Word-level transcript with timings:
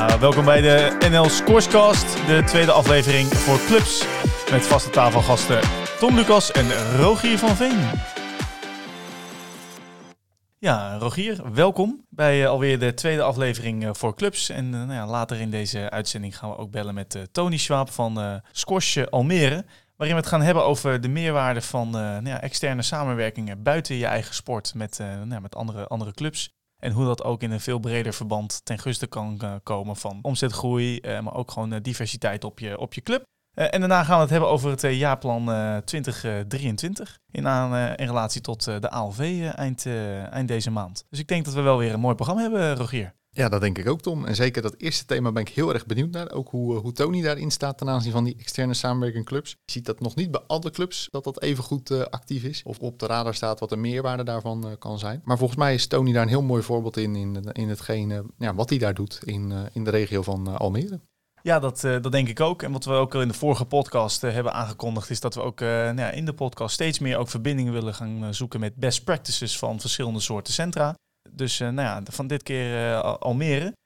Welkom 0.00 0.44
bij 0.44 0.60
de 0.60 1.08
NL 1.10 1.28
Scorescast, 1.28 2.26
de 2.26 2.42
tweede 2.46 2.72
aflevering 2.72 3.26
voor 3.26 3.58
clubs. 3.66 4.06
Met 4.50 4.66
vaste 4.66 4.90
tafelgasten 4.90 5.60
Tom 5.98 6.14
Lucas 6.14 6.52
en 6.52 6.96
Rogier 6.96 7.38
van 7.38 7.56
Veen. 7.56 7.78
Ja, 10.58 10.96
Rogier, 10.96 11.52
welkom 11.52 12.06
bij 12.08 12.42
uh, 12.42 12.48
alweer 12.48 12.78
de 12.78 12.94
tweede 12.94 13.22
aflevering 13.22 13.84
uh, 13.84 13.90
voor 13.92 14.14
clubs. 14.14 14.48
En 14.48 14.64
uh, 14.64 14.72
nou 14.72 14.92
ja, 14.92 15.06
later 15.06 15.40
in 15.40 15.50
deze 15.50 15.90
uitzending 15.90 16.38
gaan 16.38 16.50
we 16.50 16.56
ook 16.56 16.70
bellen 16.70 16.94
met 16.94 17.28
Tony 17.32 17.56
Schwab 17.56 17.90
van 17.90 18.42
Squash 18.52 18.98
Almere. 19.10 19.64
Waarin 19.96 20.16
we 20.16 20.22
het 20.22 20.30
gaan 20.30 20.42
hebben 20.42 20.64
over 20.64 21.00
de 21.00 21.08
meerwaarde 21.08 21.60
van 21.62 21.90
nou 21.90 22.28
ja, 22.28 22.40
externe 22.40 22.82
samenwerkingen 22.82 23.62
buiten 23.62 23.96
je 23.96 24.06
eigen 24.06 24.34
sport 24.34 24.74
met, 24.74 24.98
nou, 25.24 25.40
met 25.40 25.56
andere, 25.56 25.86
andere 25.86 26.12
clubs. 26.12 26.59
En 26.80 26.92
hoe 26.92 27.04
dat 27.04 27.24
ook 27.24 27.42
in 27.42 27.50
een 27.50 27.60
veel 27.60 27.78
breder 27.78 28.14
verband 28.14 28.60
ten 28.64 28.78
gunste 28.78 29.06
kan 29.06 29.60
komen 29.62 29.96
van 29.96 30.18
omzetgroei, 30.22 31.00
maar 31.00 31.34
ook 31.34 31.50
gewoon 31.50 31.78
diversiteit 31.82 32.44
op 32.44 32.58
je, 32.58 32.78
op 32.78 32.94
je 32.94 33.00
club. 33.00 33.22
En 33.54 33.80
daarna 33.80 34.04
gaan 34.04 34.14
we 34.16 34.22
het 34.22 34.30
hebben 34.30 34.48
over 34.48 34.70
het 34.70 34.80
jaarplan 34.80 35.50
uh, 35.50 35.76
2023 35.76 37.18
in, 37.30 37.46
aan, 37.46 37.96
in 37.96 38.06
relatie 38.06 38.40
tot 38.40 38.64
de 38.64 38.90
ALV 38.90 39.50
eind, 39.54 39.86
eind 40.30 40.48
deze 40.48 40.70
maand. 40.70 41.04
Dus 41.08 41.18
ik 41.18 41.28
denk 41.28 41.44
dat 41.44 41.54
we 41.54 41.60
wel 41.60 41.78
weer 41.78 41.92
een 41.92 42.00
mooi 42.00 42.14
programma 42.14 42.42
hebben, 42.42 42.76
Rogier. 42.76 43.14
Ja, 43.32 43.48
dat 43.48 43.60
denk 43.60 43.78
ik 43.78 43.88
ook, 43.88 44.00
Tom. 44.00 44.24
En 44.24 44.34
zeker 44.34 44.62
dat 44.62 44.74
eerste 44.76 45.04
thema 45.04 45.32
ben 45.32 45.42
ik 45.42 45.48
heel 45.48 45.72
erg 45.72 45.86
benieuwd 45.86 46.10
naar. 46.10 46.32
Ook 46.32 46.48
hoe, 46.48 46.74
hoe 46.74 46.92
Tony 46.92 47.22
daarin 47.22 47.50
staat 47.50 47.78
ten 47.78 47.88
aanzien 47.88 48.12
van 48.12 48.24
die 48.24 48.36
externe 48.38 48.74
samenwerking 48.74 49.24
clubs. 49.24 49.50
Je 49.50 49.72
ziet 49.72 49.86
dat 49.86 50.00
nog 50.00 50.14
niet 50.14 50.30
bij 50.30 50.40
alle 50.46 50.70
clubs 50.70 51.08
dat 51.10 51.24
dat 51.24 51.42
even 51.42 51.64
goed 51.64 52.10
actief 52.10 52.42
is. 52.42 52.62
Of 52.64 52.78
op 52.78 52.98
de 52.98 53.06
radar 53.06 53.34
staat 53.34 53.60
wat 53.60 53.68
de 53.68 53.76
meerwaarde 53.76 54.22
daarvan 54.22 54.76
kan 54.78 54.98
zijn. 54.98 55.20
Maar 55.24 55.38
volgens 55.38 55.58
mij 55.58 55.74
is 55.74 55.86
Tony 55.86 56.12
daar 56.12 56.22
een 56.22 56.28
heel 56.28 56.42
mooi 56.42 56.62
voorbeeld 56.62 56.96
in, 56.96 57.16
in, 57.16 57.44
in 57.52 57.68
hetgene 57.68 58.24
ja, 58.38 58.54
wat 58.54 58.70
hij 58.70 58.78
daar 58.78 58.94
doet 58.94 59.20
in, 59.24 59.52
in 59.72 59.84
de 59.84 59.90
regio 59.90 60.22
van 60.22 60.58
Almere. 60.58 61.00
Ja, 61.42 61.58
dat, 61.58 61.80
dat 61.80 62.12
denk 62.12 62.28
ik 62.28 62.40
ook. 62.40 62.62
En 62.62 62.72
wat 62.72 62.84
we 62.84 62.92
ook 62.92 63.14
al 63.14 63.20
in 63.20 63.28
de 63.28 63.34
vorige 63.34 63.64
podcast 63.64 64.20
hebben 64.20 64.52
aangekondigd, 64.52 65.10
is 65.10 65.20
dat 65.20 65.34
we 65.34 65.40
ook 65.40 65.60
nou 65.60 65.96
ja, 65.96 66.10
in 66.10 66.24
de 66.24 66.34
podcast 66.34 66.74
steeds 66.74 66.98
meer 66.98 67.16
ook 67.16 67.28
verbindingen 67.28 67.72
willen 67.72 67.94
gaan 67.94 68.34
zoeken 68.34 68.60
met 68.60 68.74
best 68.74 69.04
practices 69.04 69.58
van 69.58 69.80
verschillende 69.80 70.20
soorten 70.20 70.52
centra. 70.52 70.94
Dus 71.30 71.58
nou 71.58 71.80
ja, 71.80 72.02
van 72.04 72.26
dit 72.26 72.42
keer 72.42 72.94
Almere. 73.00 73.76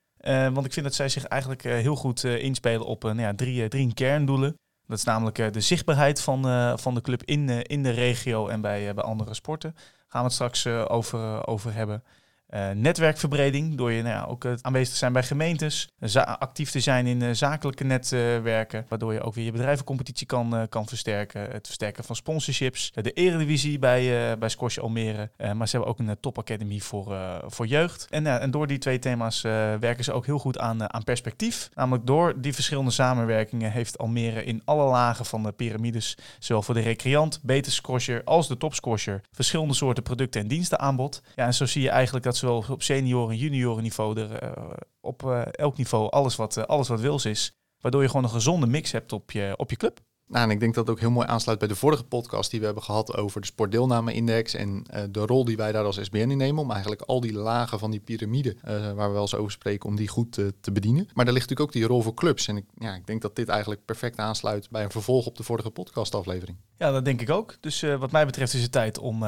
want 0.53 0.67
ik 0.67 0.73
vind 0.73 0.87
dat 0.87 0.95
zij 0.95 1.09
zich 1.09 1.25
eigenlijk 1.25 1.63
heel 1.63 1.97
goed 1.97 2.25
inspelen 2.25 2.87
op 2.87 3.03
nou 3.03 3.21
ja, 3.21 3.35
drie, 3.35 3.69
drie 3.69 3.95
kerndoelen. 3.95 4.55
Dat 4.87 4.99
is 4.99 5.05
namelijk 5.05 5.53
de 5.53 5.61
zichtbaarheid 5.61 6.21
van, 6.21 6.43
van 6.79 6.95
de 6.95 7.01
club 7.01 7.23
in, 7.23 7.49
in 7.49 7.83
de 7.83 7.91
regio 7.91 8.49
en 8.49 8.61
bij, 8.61 8.95
bij 8.95 9.05
andere 9.05 9.35
sporten. 9.35 9.73
Daar 9.75 10.05
gaan 10.09 10.21
we 10.21 10.27
het 10.27 10.35
straks 10.35 10.67
over, 10.67 11.47
over 11.47 11.75
hebben. 11.75 12.03
Uh, 12.51 12.71
netwerkverbreding, 12.71 13.77
door 13.77 13.93
je 13.93 14.03
nou 14.03 14.15
ja, 14.15 14.25
ook 14.25 14.45
uh, 14.45 14.53
aanwezig 14.61 14.93
te 14.93 14.99
zijn 14.99 15.13
bij 15.13 15.23
gemeentes, 15.23 15.89
actief 16.25 16.71
te 16.71 16.81
zijn 16.81 17.07
in 17.07 17.23
uh, 17.23 17.29
zakelijke 17.33 17.85
netwerken, 17.85 18.87
waardoor 18.89 19.13
je 19.13 19.21
ook 19.21 19.35
weer 19.35 19.45
je 19.45 19.53
bedrijvencompetitie 19.53 20.27
kan, 20.27 20.67
kan 20.69 20.87
versterken. 20.87 21.41
Het 21.41 21.67
versterken 21.67 22.05
van 22.05 22.17
sponsorships, 22.17 22.93
de 22.93 23.13
eredivisie 23.13 23.79
bij, 23.79 24.39
bij 24.39 24.51
Almere. 24.81 25.31
maar 25.55 25.69
ze 25.69 25.77
hebben 25.77 25.91
ook 25.91 25.99
een 25.99 26.17
topacademie 26.21 26.83
voor, 26.83 27.17
voor 27.47 27.67
jeugd. 27.67 28.07
En, 28.11 28.27
en 28.27 28.51
door 28.51 28.67
die 28.67 28.79
twee 28.79 28.99
thema's 28.99 29.43
werken 29.81 30.05
ze 30.05 30.13
ook 30.13 30.27
heel 30.27 30.39
goed 30.39 30.59
aan, 30.59 30.93
aan 30.93 31.05
perspectief. 31.05 31.71
Namelijk 31.75 32.07
door 32.07 32.41
die 32.41 32.55
verschillende 32.55 32.91
samenwerkingen 32.91 33.71
heeft 33.71 33.99
Almere 33.99 34.45
in 34.45 34.63
alle 34.65 34.91
lagen 34.91 35.25
van 35.25 35.43
de 35.43 35.53
piramides, 35.53 36.17
zowel 36.39 36.63
voor 36.63 36.75
de 36.75 36.81
recreant, 36.81 37.41
beter 37.43 37.73
squasher 37.73 38.25
als 38.25 38.49
de 38.49 38.57
topsquasher, 38.57 39.21
verschillende 39.33 39.75
soorten 39.75 40.03
producten 40.03 40.41
en 40.41 40.49
diensten 40.49 40.79
aanbod. 40.79 41.23
Ja, 41.35 41.47
en 41.47 41.55
zo 41.55 41.67
zie 41.67 41.83
je 41.83 41.91
eigenlijk 41.91 42.25
dat 42.25 42.34
zowel 42.37 42.65
op 42.71 42.83
senioren, 42.83 43.37
junioren 43.37 43.83
niveau, 43.83 44.21
er, 44.21 44.43
uh, 44.43 44.73
op 45.01 45.23
uh, 45.23 45.43
elk 45.51 45.77
niveau 45.77 46.11
alles 46.11 46.37
wat, 46.37 46.57
uh, 46.57 46.65
alles 46.65 46.89
wat 46.89 47.01
wils 47.01 47.25
is. 47.25 47.57
Waardoor 47.81 48.03
je 48.03 48.09
gewoon 48.09 48.25
een 48.25 48.31
gezonde 48.31 48.67
mix 48.67 48.93
hebt 48.93 49.13
op 49.13 49.31
je, 49.31 49.55
op 49.57 49.71
je 49.71 49.77
club. 49.77 50.01
Nou, 50.27 50.45
en 50.45 50.51
ik 50.51 50.61
denk 50.61 50.75
dat 50.75 50.87
het 50.87 50.95
ook 50.95 51.01
heel 51.01 51.11
mooi 51.11 51.27
aansluit 51.27 51.59
bij 51.59 51.69
de 51.69 51.75
vorige 51.75 52.05
podcast 52.05 52.51
die 52.51 52.61
we 52.61 52.65
hebben 52.65 52.83
gehad 52.83 53.17
over 53.17 53.41
de 53.41 53.47
sportdeelname-index 53.47 54.55
en 54.55 54.85
uh, 54.95 55.03
de 55.11 55.27
rol 55.27 55.45
die 55.45 55.57
wij 55.57 55.73
daar 55.73 55.85
als 55.85 55.99
SBN 56.03 56.17
in 56.17 56.37
nemen 56.37 56.63
om 56.63 56.71
eigenlijk 56.71 57.03
al 57.03 57.21
die 57.21 57.33
lagen 57.33 57.79
van 57.79 57.91
die 57.91 58.01
piramide 58.01 58.57
uh, 58.65 58.93
waar 58.93 59.09
we 59.09 59.13
wel 59.13 59.21
eens 59.21 59.35
over 59.35 59.53
spreken, 59.53 59.89
om 59.89 59.97
die 59.97 60.09
goed 60.09 60.33
te 60.33 60.73
bedienen. 60.73 61.09
Maar 61.15 61.25
daar 61.25 61.35
ligt 61.35 61.49
natuurlijk 61.49 61.61
ook 61.61 61.83
die 61.83 61.87
rol 61.93 62.03
voor 62.03 62.15
clubs. 62.15 62.49
En 62.49 62.57
ik, 62.57 62.65
ja, 62.79 62.95
ik 62.95 63.07
denk 63.07 63.23
dat 63.23 63.37
dit 63.37 63.49
eigenlijk 63.49 63.85
perfect 63.85 64.19
aansluit 64.19 64.71
bij 64.71 64.85
een 64.85 64.91
vervolg 64.91 65.27
op 65.27 65.37
de 65.37 65.43
vorige 65.43 65.71
podcastaflevering. 65.71 66.59
Ja, 66.79 66.91
dat 66.91 67.05
denk 67.05 67.21
ik 67.21 67.31
ook. 67.31 67.57
Dus 67.61 67.81
wat 67.81 68.13
mij 68.13 68.27
betreft 68.27 68.55
is 68.55 68.63
het 68.63 68.73
tijd 68.73 68.99
om 68.99 69.25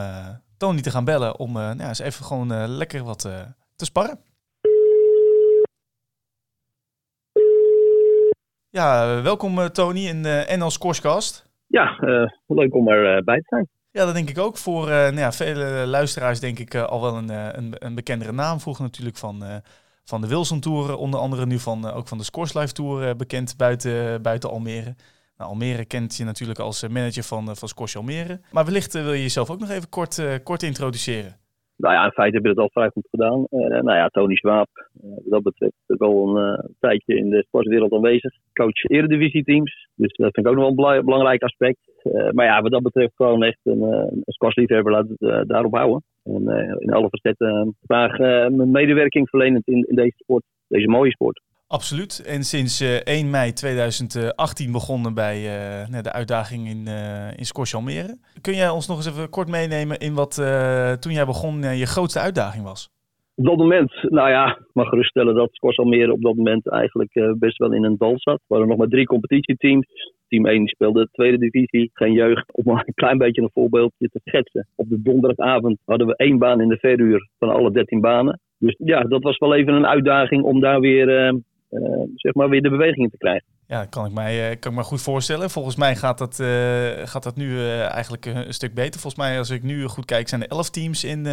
Tony 0.56 0.80
te 0.80 0.90
gaan 0.90 1.04
bellen 1.04 1.38
om 1.38 1.52
nou, 1.52 1.80
eens 1.80 1.98
even 1.98 2.24
gewoon 2.24 2.66
lekker 2.66 3.04
wat 3.04 3.20
te 3.76 3.84
sparren. 3.84 4.18
Ja, 8.76 9.22
welkom 9.22 9.58
uh, 9.58 9.64
Tony 9.64 10.06
in 10.06 10.22
de 10.22 10.54
NL 10.58 10.70
Scorescast. 10.70 11.48
Ja, 11.66 12.00
uh, 12.00 12.30
leuk 12.46 12.74
om 12.74 12.88
erbij 12.88 13.36
te 13.36 13.46
zijn. 13.48 13.68
Ja, 13.90 14.04
dat 14.04 14.14
denk 14.14 14.28
ik 14.28 14.38
ook. 14.38 14.56
Voor 14.56 14.86
nou 14.86 15.18
ja, 15.18 15.32
vele 15.32 15.86
luisteraars 15.86 16.40
denk 16.40 16.58
ik 16.58 16.74
al 16.74 17.00
wel 17.00 17.16
een, 17.16 17.28
een, 17.28 17.74
een, 17.78 17.94
bekendere 17.94 18.32
naam. 18.32 18.60
Vroeger 18.60 18.84
natuurlijk 18.84 19.16
van, 19.16 19.44
van 20.04 20.20
de 20.20 20.26
Wilson 20.26 20.60
Tour, 20.60 20.96
onder 20.96 21.20
andere 21.20 21.46
nu 21.46 21.58
van, 21.58 21.90
ook 21.90 22.08
van 22.08 22.18
de 22.18 22.24
Scores 22.24 22.54
Live 22.54 22.72
Tour 22.72 23.16
bekend 23.16 23.56
buiten, 23.56 24.22
buiten 24.22 24.50
Almere. 24.50 24.94
Nou, 25.36 25.50
Almere 25.50 25.84
kent 25.84 26.16
je 26.16 26.24
natuurlijk 26.24 26.58
als 26.58 26.88
manager 26.88 27.22
van, 27.22 27.56
van 27.56 27.68
Scores 27.68 27.96
Almere. 27.96 28.40
Maar 28.50 28.64
wellicht 28.64 28.92
wil 28.92 29.12
je 29.12 29.22
jezelf 29.22 29.50
ook 29.50 29.60
nog 29.60 29.70
even 29.70 29.88
kort, 29.88 30.42
kort 30.42 30.62
introduceren. 30.62 31.36
Nou 31.76 31.94
ja, 31.94 32.04
in 32.04 32.10
feite 32.10 32.34
hebben 32.34 32.54
we 32.54 32.62
het 32.62 32.66
al 32.66 32.80
vrij 32.80 32.90
goed 32.90 33.08
gedaan. 33.10 33.46
Uh, 33.50 33.68
nou 33.68 33.96
ja, 33.96 34.08
Tony 34.08 34.36
Swaap, 34.36 34.68
uh, 34.74 35.10
wat 35.10 35.24
dat 35.24 35.42
betreft, 35.42 35.74
is 35.86 35.98
wel 35.98 36.28
een 36.28 36.52
uh, 36.52 36.58
tijdje 36.80 37.16
in 37.16 37.30
de 37.30 37.44
sportwereld 37.46 37.92
aanwezig. 37.92 38.34
Coach 38.52 38.84
eredivisie-teams, 38.84 39.88
dus 39.94 40.12
dat 40.12 40.32
vind 40.32 40.46
ik 40.46 40.52
ook 40.52 40.58
nog 40.58 40.74
wel 40.74 40.94
een 40.96 41.04
belangrijk 41.04 41.42
aspect. 41.42 41.78
maar 42.32 42.44
ja, 42.44 42.62
wat 42.62 42.70
dat 42.70 42.82
betreft 42.82 43.14
gewoon 43.14 43.42
echt 43.42 43.60
een, 43.62 43.82
een 43.82 44.22
squashliefhebber, 44.24 44.92
laat 44.92 45.08
het 45.08 45.48
daarop 45.48 45.74
houden. 45.74 46.02
En 46.24 46.48
in 46.78 46.92
alle 46.92 47.08
facetten 47.08 47.76
graag 47.86 48.18
mijn 48.50 48.70
medewerking 48.70 49.28
verlenend 49.28 49.66
in, 49.66 49.84
in 49.88 49.94
deze 49.94 50.16
sport, 50.16 50.44
deze 50.68 50.88
mooie 50.88 51.10
sport. 51.10 51.40
Absoluut. 51.68 52.24
En 52.26 52.42
sinds 52.42 52.82
uh, 52.82 52.94
1 52.94 53.30
mei 53.30 53.52
2018 53.52 54.72
begonnen 54.72 55.14
bij 55.14 55.36
uh, 55.36 56.02
de 56.02 56.12
uitdaging 56.12 56.68
in, 56.68 56.84
uh, 56.88 57.96
in. 57.96 58.20
Kun 58.40 58.54
jij 58.54 58.68
ons 58.68 58.88
nog 58.88 58.96
eens 58.96 59.06
even 59.06 59.30
kort 59.30 59.48
meenemen 59.48 59.98
in 59.98 60.14
wat 60.14 60.34
toen 61.00 61.12
jij 61.12 61.26
begon 61.26 61.76
je 61.78 61.86
grootste 61.86 62.20
uitdaging 62.20 62.64
was? 62.64 62.90
Op 63.34 63.44
dat 63.44 63.56
moment, 63.56 63.92
nou 64.02 64.28
ja, 64.30 64.58
mag 64.72 64.88
geruststellen 64.88 65.34
dat 65.34 65.48
Squash 65.52 65.78
Almere 65.78 66.12
op 66.12 66.22
dat 66.22 66.34
moment 66.34 66.68
eigenlijk 66.68 67.34
best 67.38 67.58
wel 67.58 67.72
in 67.72 67.84
een 67.84 67.96
dal 67.96 68.14
zat. 68.16 68.34
Er 68.34 68.44
waren 68.46 68.68
nog 68.68 68.78
maar 68.78 68.88
drie 68.88 69.06
competitieteams. 69.06 69.86
Team 70.28 70.46
1 70.46 70.66
speelde 70.66 71.00
de 71.00 71.08
tweede 71.12 71.38
divisie, 71.38 71.90
geen 71.92 72.12
jeugd. 72.12 72.52
Om 72.52 72.68
een 72.68 72.94
klein 72.94 73.18
beetje 73.18 73.42
een 73.42 73.50
voorbeeldje 73.52 74.08
te 74.08 74.20
schetsen. 74.24 74.68
Op 74.74 74.88
de 74.88 75.02
donderdagavond 75.02 75.78
hadden 75.84 76.06
we 76.06 76.16
één 76.16 76.38
baan 76.38 76.60
in 76.60 76.68
de 76.68 76.78
verhuur 76.78 77.28
van 77.38 77.48
alle 77.48 77.70
13 77.70 78.00
banen. 78.00 78.40
Dus 78.58 78.74
ja, 78.84 79.00
dat 79.02 79.22
was 79.22 79.38
wel 79.38 79.54
even 79.54 79.74
een 79.74 79.86
uitdaging 79.86 80.42
om 80.42 80.60
daar 80.60 80.80
weer 80.80 81.34
zeg 82.14 82.34
maar 82.34 82.48
weer 82.48 82.62
de 82.62 82.70
beweging 82.70 83.10
te 83.10 83.16
krijgen. 83.16 83.44
Ja, 83.68 83.84
kan 83.84 84.06
ik 84.06 84.12
mij, 84.12 84.50
uh, 84.50 84.56
kan 84.60 84.72
ik 84.72 84.78
me 84.78 84.84
goed 84.84 85.02
voorstellen. 85.02 85.50
Volgens 85.50 85.76
mij 85.76 85.96
gaat 85.96 86.18
dat, 86.18 86.38
uh, 86.38 86.46
gaat 87.04 87.22
dat 87.22 87.36
nu 87.36 87.68
eigenlijk 87.70 88.26
een 88.26 88.54
stuk 88.54 88.74
beter. 88.74 89.00
Volgens 89.00 89.22
mij, 89.22 89.38
als 89.38 89.50
ik 89.50 89.62
nu 89.62 89.86
goed 89.86 90.04
kijk, 90.04 90.28
zijn 90.28 90.42
er 90.42 90.48
elf 90.48 90.70
teams 90.70 91.04
in, 91.04 91.26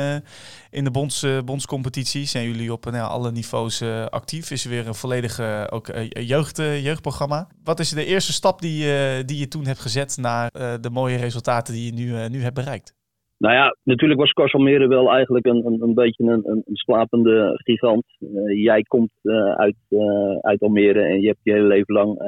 in 0.70 0.84
de 0.84 0.92
bonds, 0.92 1.26
bondscompetitie. 1.46 2.26
Zijn 2.26 2.46
jullie 2.46 2.74
op 2.74 2.86
nou, 2.86 3.10
alle 3.10 3.32
niveaus 3.32 3.82
actief? 4.10 4.52
Is 4.52 4.64
er 4.64 4.70
weer 4.70 4.88
een 4.88 4.96
volledige 4.96 5.68
ook, 5.70 5.92
jeugd, 6.10 6.58
jeugdprogramma? 6.58 7.48
Wat 7.64 7.80
is 7.80 7.90
de 7.90 8.06
eerste 8.06 8.34
stap 8.34 8.62
die, 8.62 8.86
die 9.26 9.38
je 9.38 9.48
toen 9.48 9.66
hebt 9.66 9.80
gezet 9.80 10.18
naar 10.18 10.52
de 10.82 10.90
mooie 10.92 11.18
resultaten 11.18 11.74
die 11.74 11.86
je 11.86 11.94
nu, 11.94 12.30
nu 12.30 12.44
hebt 12.44 12.56
bereikt? 12.56 12.94
Nou 13.38 13.56
ja, 13.56 13.76
natuurlijk 13.84 14.20
was 14.20 14.32
Cors 14.32 14.54
Almere 14.54 14.88
wel 14.88 15.12
eigenlijk 15.12 15.46
een, 15.46 15.66
een, 15.66 15.82
een 15.82 15.94
beetje 15.94 16.24
een, 16.24 16.42
een, 16.44 16.64
slapende 16.66 17.62
gigant. 17.64 18.04
Uh, 18.20 18.64
jij 18.64 18.82
komt 18.82 19.12
uh, 19.24 19.52
uit, 19.52 19.76
uh, 19.90 20.38
uit 20.42 20.62
Almere 20.62 21.02
en 21.02 21.22
je 21.22 21.28
hebt 21.28 21.40
je 21.44 21.52
hele 21.52 21.68
leven 21.68 21.94
lang 21.94 22.20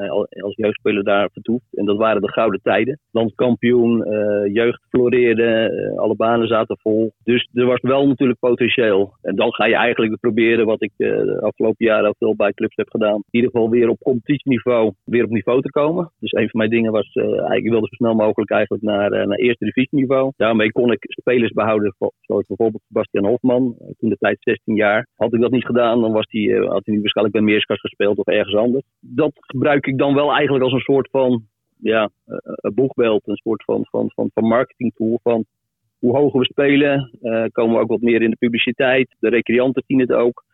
als 0.42 0.54
jeugdspeler 0.56 1.04
daar 1.04 1.28
vertoefd. 1.32 1.76
En 1.76 1.84
dat 1.84 1.96
waren 1.96 2.22
de 2.22 2.32
gouden 2.32 2.60
tijden. 2.62 2.98
Landkampioen, 3.10 4.04
jeugd 4.52 4.82
floreerde, 4.88 5.92
alle 5.96 6.16
banen 6.16 6.48
zaten 6.48 6.78
vol. 6.78 7.12
Dus 7.22 7.48
er 7.52 7.66
was 7.66 7.80
wel 7.80 8.06
natuurlijk 8.06 8.38
potentieel. 8.38 9.16
En 9.22 9.36
dan 9.36 9.52
ga 9.52 9.66
je 9.66 9.74
eigenlijk 9.74 10.20
proberen, 10.20 10.66
wat 10.66 10.82
ik 10.82 10.92
de 10.96 11.40
afgelopen 11.40 11.86
jaren 11.86 12.06
al 12.06 12.14
veel 12.18 12.36
bij 12.36 12.52
clubs 12.52 12.76
heb 12.76 12.90
gedaan. 12.90 13.14
In 13.14 13.22
ieder 13.30 13.50
geval 13.50 13.70
weer 13.70 13.88
op 13.88 13.98
competitieniveau, 13.98 14.92
weer 15.04 15.24
op 15.24 15.30
niveau 15.30 15.62
te 15.62 15.70
komen. 15.70 16.12
Dus 16.18 16.32
een 16.32 16.48
van 16.48 16.58
mijn 16.58 16.70
dingen 16.70 16.92
was, 16.92 17.14
ik 17.54 17.70
wilde 17.70 17.86
zo 17.86 17.94
snel 17.94 18.14
mogelijk 18.14 18.50
eigenlijk 18.50 18.82
naar, 18.82 19.10
naar 19.10 19.38
eerste 19.38 19.64
divisieniveau. 19.64 20.32
Daarmee 20.36 20.72
kon 20.72 20.92
ik 20.92 20.95
spelers 20.98 21.52
behouden, 21.52 21.94
zoals 22.20 22.46
bijvoorbeeld 22.46 22.82
Sebastian 22.86 23.24
Hofman, 23.24 23.74
eh, 23.78 23.86
toen 23.98 24.08
de 24.08 24.16
tijd 24.16 24.36
16 24.40 24.74
jaar. 24.74 25.08
Had 25.14 25.34
ik 25.34 25.40
dat 25.40 25.50
niet 25.50 25.64
gedaan, 25.64 26.00
dan 26.00 26.12
was 26.12 26.26
die, 26.26 26.54
eh, 26.54 26.68
had 26.68 26.84
hij 26.84 26.94
nu 26.94 27.00
waarschijnlijk 27.00 27.36
bij 27.36 27.46
Meerskas 27.46 27.80
gespeeld 27.80 28.18
of 28.18 28.26
ergens 28.26 28.56
anders. 28.56 28.84
Dat 29.00 29.32
gebruik 29.34 29.86
ik 29.86 29.98
dan 29.98 30.14
wel 30.14 30.32
eigenlijk 30.32 30.64
als 30.64 30.72
een 30.72 30.80
soort 30.80 31.08
van 31.10 31.42
ja, 31.78 32.10
een 32.26 32.74
boegbeeld, 32.74 33.28
een 33.28 33.36
soort 33.36 33.64
van, 33.64 33.86
van, 33.90 34.10
van, 34.14 34.30
van 34.34 34.44
marketing 34.44 34.94
tool. 34.94 35.20
Van 35.22 35.44
hoe 35.98 36.16
hoger 36.16 36.40
we 36.40 36.44
spelen, 36.44 37.10
komen 37.52 37.74
we 37.74 37.82
ook 37.82 37.88
wat 37.88 38.00
meer 38.00 38.22
in 38.22 38.30
de 38.30 38.36
publiciteit. 38.36 39.16
De 39.18 39.28
recreanten 39.28 39.82
zien 39.86 40.00
het 40.00 40.12
ook. 40.12 40.44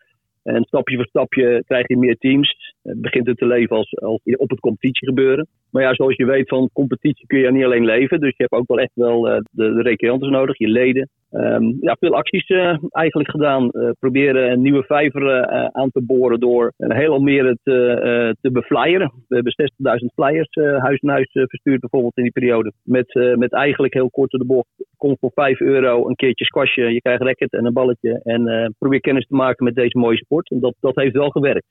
En 0.43 0.65
stapje 0.65 0.97
voor 0.97 1.07
stapje 1.07 1.63
krijg 1.67 1.89
je 1.89 1.97
meer 1.97 2.17
teams. 2.17 2.75
Het 2.83 3.01
begint 3.01 3.27
het 3.27 3.37
te 3.37 3.47
leven 3.47 3.77
als, 3.77 3.97
als 3.99 4.21
op 4.37 4.51
het 4.51 4.61
competitie 4.61 5.07
gebeuren. 5.07 5.47
Maar 5.71 5.83
ja, 5.83 5.95
zoals 5.95 6.17
je 6.17 6.25
weet, 6.25 6.49
van 6.49 6.71
competitie 6.73 7.27
kun 7.27 7.39
je 7.39 7.53
niet 7.53 7.65
alleen 7.65 7.85
leven. 7.85 8.21
Dus 8.21 8.37
je 8.37 8.43
hebt 8.43 8.53
ook 8.53 8.69
wel 8.69 8.79
echt 8.79 8.95
wel 8.95 9.29
uh, 9.29 9.37
de, 9.51 9.75
de 9.75 9.83
recreanten 9.83 10.31
nodig, 10.31 10.59
je 10.59 10.69
leden. 10.69 11.09
Um, 11.31 11.77
ja, 11.81 11.97
veel 12.01 12.15
acties 12.15 12.49
uh, 12.49 12.77
eigenlijk 12.91 13.31
gedaan. 13.31 13.71
Proberen 13.99 14.63
nieuwe 14.63 14.83
vijver 14.83 15.47
aan 15.73 15.91
te 15.91 16.03
boren 16.03 16.41
door 16.41 16.73
een 16.77 16.97
heel 16.97 17.13
Almere 17.13 17.57
te, 17.63 18.37
te 18.41 18.51
beflyeren. 18.51 19.13
We 19.29 19.35
hebben 19.35 19.55
60.000 20.01 20.07
flyers 20.15 20.49
huis 20.79 21.01
naar 21.01 21.15
huis 21.15 21.31
verstuurd 21.33 21.81
bijvoorbeeld 21.81 22.17
in 22.17 22.23
die 22.23 22.33
periode. 22.33 22.73
Met, 22.83 23.35
met 23.39 23.53
eigenlijk 23.53 23.95
heel 23.95 24.11
kort 24.11 24.31
de 24.31 24.45
bocht. 24.45 24.82
Kom 25.03 25.17
voor 25.21 25.31
5 25.35 25.61
euro 25.61 26.09
een 26.09 26.15
keertje 26.15 26.45
squashen. 26.45 26.93
Je 26.93 27.01
krijgt 27.01 27.23
racket 27.23 27.53
en 27.53 27.65
een 27.65 27.73
balletje. 27.73 28.21
En 28.23 28.75
probeer 28.79 29.01
kennis 29.01 29.27
te 29.27 29.35
maken 29.35 29.65
met 29.65 29.75
deze 29.75 29.99
mooie 29.99 30.17
sport. 30.17 30.51
En 30.51 30.61
dat, 30.61 30.75
dat 30.81 30.95
heeft 30.95 31.15
wel 31.15 31.31
gewerkt 31.31 31.67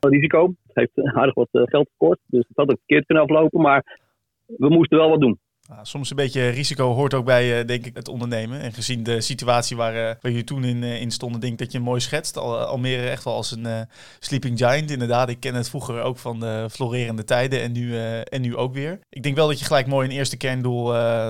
risico. 0.00 0.54
Heeft 0.72 0.90
aardig 0.94 1.34
wat 1.34 1.48
geld 1.52 1.88
gekort. 1.90 2.18
Dus 2.26 2.44
het 2.48 2.56
had 2.56 2.70
ook 2.70 2.78
verkeerd 2.78 3.06
kunnen 3.06 3.24
aflopen. 3.24 3.60
Maar 3.60 4.00
we 4.46 4.68
moesten 4.68 4.98
wel 4.98 5.10
wat 5.10 5.20
doen. 5.20 5.38
Soms 5.82 6.10
een 6.10 6.16
beetje 6.16 6.48
risico 6.48 6.94
hoort 6.94 7.14
ook 7.14 7.24
bij, 7.24 7.60
uh, 7.60 7.66
denk 7.66 7.86
ik, 7.86 7.96
het 7.96 8.08
ondernemen. 8.08 8.60
En 8.60 8.72
gezien 8.72 9.02
de 9.02 9.20
situatie 9.20 9.76
waar, 9.76 9.94
uh, 9.94 10.00
waar 10.00 10.18
jullie 10.20 10.44
toen 10.44 10.64
in, 10.64 10.82
uh, 10.82 11.00
in 11.00 11.10
stonden, 11.10 11.40
denk 11.40 11.52
ik 11.52 11.58
dat 11.58 11.72
je 11.72 11.80
mooi 11.80 12.00
schetst. 12.00 12.36
Al, 12.36 12.58
Almere 12.58 13.08
echt 13.08 13.24
wel 13.24 13.34
als 13.34 13.50
een 13.50 13.88
sleeping 14.18 14.58
giant. 14.58 14.90
Inderdaad, 14.90 15.28
ik 15.28 15.40
ken 15.40 15.54
het 15.54 15.68
vroeger 15.68 16.02
ook 16.02 16.18
van 16.18 16.40
de 16.40 16.68
florerende 16.70 17.24
tijden 17.24 17.62
en 17.62 17.72
nu, 17.72 17.98
en 18.22 18.40
nu 18.40 18.56
ook 18.56 18.74
weer. 18.74 18.98
Ik 19.08 19.22
denk 19.22 19.36
wel 19.36 19.48
dat 19.48 19.58
je 19.58 19.64
gelijk 19.64 19.86
mooi 19.86 20.08
een 20.08 20.14
eerste 20.14 20.36
kerndoel 20.36 20.84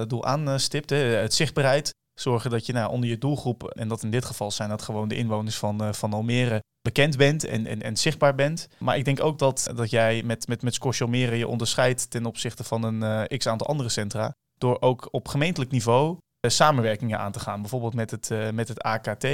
doel 0.06 0.24
aanstipt. 0.24 0.90
Hè? 0.90 0.96
Het 0.96 1.34
zichtbaarheid. 1.34 1.94
Zorgen 2.20 2.50
dat 2.50 2.66
je 2.66 2.72
nou, 2.72 2.90
onder 2.90 3.08
je 3.08 3.18
doelgroep, 3.18 3.64
en 3.64 3.88
dat 3.88 4.02
in 4.02 4.10
dit 4.10 4.24
geval 4.24 4.50
zijn 4.50 4.68
dat 4.68 4.82
gewoon 4.82 5.08
de 5.08 5.16
inwoners 5.16 5.56
van, 5.56 5.94
van 5.94 6.12
Almere, 6.12 6.62
bekend 6.80 7.16
bent 7.16 7.44
en, 7.44 7.66
en, 7.66 7.82
en 7.82 7.96
zichtbaar 7.96 8.34
bent. 8.34 8.68
Maar 8.78 8.96
ik 8.96 9.04
denk 9.04 9.22
ook 9.22 9.38
dat, 9.38 9.70
dat 9.74 9.90
jij 9.90 10.22
met, 10.22 10.48
met, 10.48 10.62
met 10.62 11.00
Almere 11.00 11.36
je 11.36 11.48
onderscheidt 11.48 12.10
ten 12.10 12.26
opzichte 12.26 12.64
van 12.64 12.82
een 12.82 13.28
uh, 13.30 13.38
x 13.38 13.46
aantal 13.46 13.66
andere 13.66 13.88
centra. 13.88 14.34
Door 14.58 14.80
ook 14.80 15.08
op 15.10 15.28
gemeentelijk 15.28 15.70
niveau 15.70 16.10
uh, 16.10 16.50
samenwerkingen 16.50 17.18
aan 17.18 17.32
te 17.32 17.40
gaan. 17.40 17.60
Bijvoorbeeld 17.60 17.94
met 17.94 18.10
het, 18.10 18.30
met 18.52 18.68
het 18.68 18.82
AKT, 18.82 19.26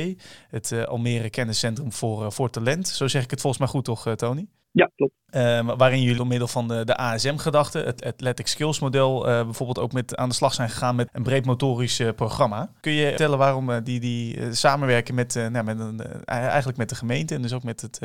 het 0.48 0.86
Almere 0.86 1.30
Kenniscentrum 1.30 1.92
voor, 1.92 2.32
voor 2.32 2.50
Talent. 2.50 2.88
Zo 2.88 3.08
zeg 3.08 3.22
ik 3.22 3.30
het 3.30 3.40
volgens 3.40 3.62
mij 3.62 3.72
goed 3.72 3.84
toch, 3.84 4.14
Tony? 4.14 4.46
Ja, 4.72 4.90
klopt. 4.96 5.12
Uh, 5.30 5.76
waarin 5.76 6.00
jullie 6.00 6.16
door 6.16 6.26
middel 6.26 6.48
van 6.48 6.68
de, 6.68 6.84
de 6.84 6.96
ASM-gedachte, 6.96 7.78
het 7.78 8.04
Athletic 8.04 8.46
Skills 8.46 8.80
model, 8.80 9.28
uh, 9.28 9.44
bijvoorbeeld 9.44 9.78
ook 9.78 9.92
met 9.92 10.16
aan 10.16 10.28
de 10.28 10.34
slag 10.34 10.54
zijn 10.54 10.70
gegaan 10.70 10.94
met 10.96 11.08
een 11.12 11.22
breed 11.22 11.44
motorisch 11.44 12.00
uh, 12.00 12.10
programma. 12.12 12.72
Kun 12.80 12.92
je 12.92 13.06
vertellen 13.06 13.38
waarom 13.38 13.82
die, 13.82 14.00
die 14.00 14.54
samenwerken 14.54 15.14
met, 15.14 15.34
nou, 15.34 15.64
met 15.64 16.02
eigenlijk 16.24 16.78
met 16.78 16.88
de 16.88 16.94
gemeente 16.94 17.34
en 17.34 17.42
dus 17.42 17.52
ook 17.52 17.62
met 17.62 17.80
het, 17.80 18.00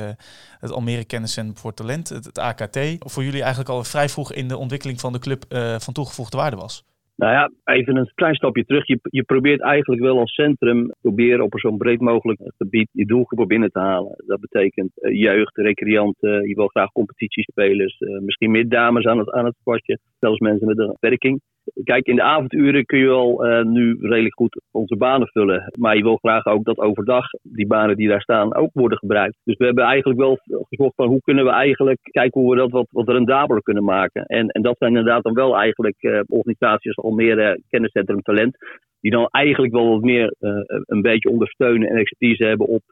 het 0.59 0.71
Almere 0.71 1.05
Kenniscentrum 1.05 1.57
voor 1.57 1.73
Talent, 1.73 2.09
het, 2.09 2.25
het, 2.25 2.39
AKT, 2.39 2.79
voor 2.99 3.23
jullie 3.23 3.41
eigenlijk 3.41 3.69
al 3.69 3.83
vrij 3.83 4.09
vroeg 4.09 4.33
in 4.33 4.47
de 4.47 4.57
ontwikkeling 4.57 4.99
van 4.99 5.13
de 5.13 5.19
club 5.19 5.45
van 5.79 5.93
toegevoegde 5.93 6.37
waarde 6.37 6.55
was? 6.55 6.83
Nou 7.17 7.33
ja, 7.33 7.73
even 7.73 7.97
een 7.97 8.11
klein 8.15 8.35
stapje 8.35 8.65
terug. 8.65 8.87
Je, 8.87 8.99
je 9.01 9.23
probeert 9.23 9.61
eigenlijk 9.61 10.01
wel 10.01 10.19
als 10.19 10.33
centrum 10.33 10.91
proberen 11.01 11.43
op 11.43 11.59
zo'n 11.59 11.77
breed 11.77 11.99
mogelijk 11.99 12.39
gebied 12.57 12.89
je 12.91 13.05
doelgroepen 13.05 13.47
binnen 13.47 13.71
te 13.71 13.79
halen. 13.79 14.23
Dat 14.25 14.39
betekent 14.39 14.91
uh, 14.95 15.19
jeugd, 15.19 15.57
recreanten, 15.57 16.47
je 16.47 16.55
wil 16.55 16.67
graag 16.67 16.91
competitiespelers, 16.91 17.99
uh, 17.99 18.19
misschien 18.19 18.51
meer 18.51 18.69
dames 18.69 19.05
aan 19.05 19.17
het, 19.17 19.31
aan 19.31 19.45
het 19.45 19.55
sportje, 19.59 19.99
zelfs 20.19 20.39
mensen 20.39 20.67
met 20.67 20.77
een 20.77 20.87
beperking. 20.87 21.41
Kijk, 21.83 22.05
in 22.07 22.15
de 22.15 22.21
avonduren 22.21 22.85
kun 22.85 22.99
je 22.99 23.05
wel 23.05 23.45
uh, 23.45 23.63
nu 23.63 23.97
redelijk 24.01 24.35
goed 24.35 24.61
onze 24.71 24.95
banen 24.95 25.27
vullen. 25.27 25.71
Maar 25.79 25.95
je 25.95 26.03
wil 26.03 26.15
graag 26.15 26.45
ook 26.45 26.63
dat 26.65 26.77
overdag 26.77 27.25
die 27.41 27.67
banen 27.67 27.95
die 27.95 28.07
daar 28.07 28.21
staan 28.21 28.55
ook 28.55 28.69
worden 28.73 28.97
gebruikt. 28.97 29.37
Dus 29.43 29.57
we 29.57 29.65
hebben 29.65 29.83
eigenlijk 29.83 30.19
wel 30.19 30.39
gezocht 30.69 30.95
van 30.95 31.07
hoe 31.07 31.21
kunnen 31.21 31.45
we 31.45 31.51
eigenlijk 31.51 31.99
kijken 32.01 32.41
hoe 32.41 32.49
we 32.49 32.57
dat 32.57 32.71
wat, 32.71 32.87
wat 32.91 33.09
rendabeler 33.09 33.63
kunnen 33.63 33.83
maken. 33.83 34.25
En, 34.25 34.47
en 34.47 34.61
dat 34.61 34.75
zijn 34.77 34.95
inderdaad 34.95 35.23
dan 35.23 35.33
wel 35.33 35.57
eigenlijk 35.57 36.03
uh, 36.03 36.19
organisaties 36.27 36.95
als 36.95 37.05
Almere 37.05 37.61
Kenniscentrum 37.69 38.21
Talent. 38.21 38.57
Die 38.99 39.11
dan 39.11 39.27
eigenlijk 39.27 39.73
wel 39.73 39.89
wat 39.89 40.01
meer 40.01 40.35
uh, 40.39 40.51
een 40.65 41.01
beetje 41.01 41.29
ondersteunen 41.29 41.89
en 41.89 41.97
expertise 41.97 42.45
hebben 42.45 42.67
op, 42.67 42.83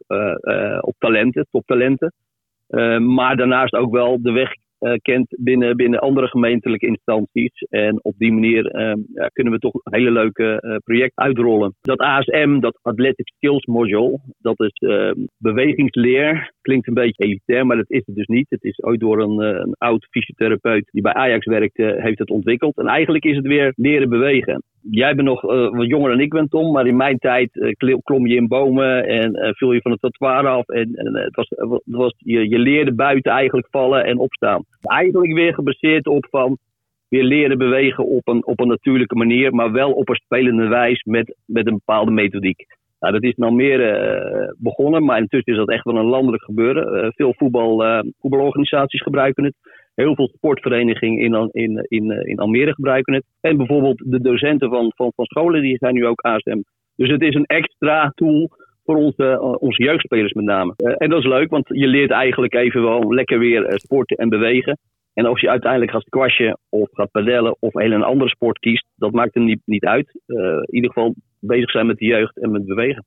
op 0.80 0.96
talenten, 0.98 1.48
toptalenten. 1.52 2.14
maar 3.16 3.36
daarnaast 3.36 3.74
ook 3.74 3.92
wel 3.92 4.22
de 4.22 4.32
weg 4.32 4.52
uh, 4.52 4.65
kent 5.02 5.36
binnen, 5.40 5.76
binnen 5.76 6.00
andere 6.00 6.28
gemeentelijke 6.28 6.88
instanties. 6.88 7.52
En 7.70 8.04
op 8.04 8.14
die 8.18 8.32
manier 8.32 8.76
uh, 8.76 8.94
ja, 9.14 9.28
kunnen 9.28 9.54
we 9.54 9.60
toch 9.60 9.74
een 9.74 9.96
hele 9.96 10.12
leuke 10.12 10.62
uh, 10.62 10.76
project 10.84 11.12
uitrollen. 11.16 11.76
Dat 11.82 12.00
ASM, 12.00 12.60
dat 12.60 12.80
Athletic 12.82 13.28
Skills 13.36 13.66
Module, 13.66 14.20
dat 14.40 14.60
is 14.60 14.90
ehm, 14.90 15.26
bewegingsleer. 15.38 16.52
Klinkt 16.62 16.88
een 16.88 16.94
beetje 16.94 17.24
elitair, 17.24 17.66
maar 17.66 17.78
dat 17.78 17.92
is 17.92 18.02
het 18.06 18.16
dus 18.16 18.28
niet. 18.28 18.50
Het 18.50 18.64
is 18.64 18.84
ooit 18.84 19.00
door 19.00 19.22
een, 19.22 19.42
eh, 19.42 19.60
een 19.60 19.76
oud 19.78 20.08
fysiotherapeut 20.10 20.90
die 20.92 21.02
bij 21.02 21.14
Ajax 21.14 21.46
werkte, 21.46 21.96
heeft 21.98 22.20
het 22.20 22.30
ontwikkeld. 22.30 22.78
En 22.78 22.88
eigenlijk 22.88 23.26
is 23.26 23.36
het 23.36 23.48
weer 23.48 23.74
leren 23.76 24.10
bewegen 24.10 24.64
jij 24.90 25.16
bent 25.16 25.28
nog 25.28 25.44
uh, 25.44 25.70
wat 25.70 25.88
jonger 25.88 26.10
dan 26.10 26.20
ik 26.20 26.30
ben, 26.30 26.50
Tom. 26.50 26.72
Maar 26.72 26.88
in 26.88 26.96
mijn 26.96 27.18
tijd 27.18 27.56
uh, 27.56 27.96
klom 28.04 28.28
je 28.28 28.36
in 28.36 28.48
bomen 28.48 29.08
en 29.08 29.36
uh, 29.36 29.50
viel 29.52 29.72
je 29.72 29.82
van 29.82 29.92
het 29.92 30.00
trottoir 30.00 30.48
af. 30.48 30.68
En, 30.68 30.90
het 31.14 31.36
was, 31.36 31.50
het 31.50 31.82
was, 31.86 32.14
je, 32.18 32.50
je 32.50 32.60
leerde 32.60 32.94
buiten 32.94 33.32
eigenlijk 33.32 33.68
vallen 33.72 34.06
en 34.06 34.18
opstaan. 34.18 34.64
Eigenlijk 34.82 35.34
weer 35.34 35.54
gebaseerd 35.54 36.08
op 36.08 36.28
van 36.30 36.58
weer 37.08 37.24
leren 37.24 37.58
bewegen 37.58 38.06
op 38.06 38.28
een, 38.28 38.46
op 38.46 38.60
een 38.60 38.68
natuurlijke 38.68 39.16
manier. 39.16 39.54
Maar 39.54 39.72
wel 39.72 39.92
op 39.92 40.10
een 40.10 40.16
spelende 40.16 40.68
wijze 40.68 41.10
met, 41.10 41.36
met 41.46 41.68
een 41.68 41.74
bepaalde 41.86 42.12
methodiek. 42.12 42.66
Nou, 43.00 43.14
dat 43.14 43.24
is 43.24 43.36
nou 43.36 43.54
meer 43.54 44.56
begonnen, 44.58 45.06
maar 45.06 45.20
intussen 45.20 45.54
is 45.54 45.60
dat 45.60 45.70
echt 45.70 45.84
wel 45.84 45.98
een 45.98 46.06
landelijk 46.06 46.44
gebeuren. 46.44 47.14
veel 47.14 47.34
voetbal, 47.38 48.04
voetbalorganisaties 48.20 49.02
gebruiken 49.02 49.44
het. 49.44 49.56
Heel 49.96 50.16
veel 50.16 50.28
sportverenigingen 50.28 51.20
in, 51.20 51.50
in, 51.52 51.86
in, 51.88 52.12
eh, 52.12 52.30
in 52.30 52.40
Almere 52.40 52.74
gebruiken 52.74 53.14
het. 53.14 53.24
En 53.42 53.58
bijvoorbeeld 53.58 54.02
de 54.06 54.22
docenten 54.22 54.70
van, 54.70 54.92
van, 54.96 55.12
van 55.16 55.26
scholen 55.26 55.62
die 55.62 55.78
zijn 55.78 55.94
nu 55.94 56.06
ook 56.06 56.22
ASM. 56.22 56.60
Dus 56.96 57.10
het 57.10 57.22
is 57.22 57.36
een 57.36 57.46
extra 57.46 58.12
tool 58.16 58.50
voor 58.84 58.96
onze, 58.96 59.30
eh, 59.30 59.62
onze 59.62 59.84
jeugdspelers 59.84 60.34
met 60.34 60.46
name. 60.46 60.74
Uh, 60.78 60.96
en 60.98 61.10
dat 61.10 61.20
is 61.20 61.26
leuk, 61.26 61.50
want 61.50 61.68
je 61.68 61.88
leert 61.88 62.12
eigenlijk 62.12 62.54
even 62.54 62.82
wel 62.82 63.14
lekker 63.14 63.40
weer 63.40 63.74
sporten 63.76 64.18
en 64.18 64.30
bewegen. 64.30 64.78
En 65.14 65.26
als 65.26 65.42
je 65.42 65.50
uiteindelijk 65.50 65.92
gaat 65.92 66.06
squashen 66.06 66.58
of 66.70 66.90
gaat 66.92 67.12
padellen 67.12 67.56
of 67.60 67.76
een 67.76 68.04
andere 68.04 68.30
sport 68.30 68.60
kiest, 68.60 68.88
dat 68.96 69.12
maakt 69.12 69.36
er 69.36 69.42
niet, 69.42 69.62
niet 69.66 69.86
uit. 69.86 70.20
In 70.26 70.76
ieder 70.76 70.92
geval 70.92 71.16
bezig 71.40 71.72
zijn 71.72 71.86
met 71.86 71.98
de 71.98 72.06
jeugd 72.06 72.38
en 72.38 72.52
met 72.52 72.66
bewegen. 72.66 73.06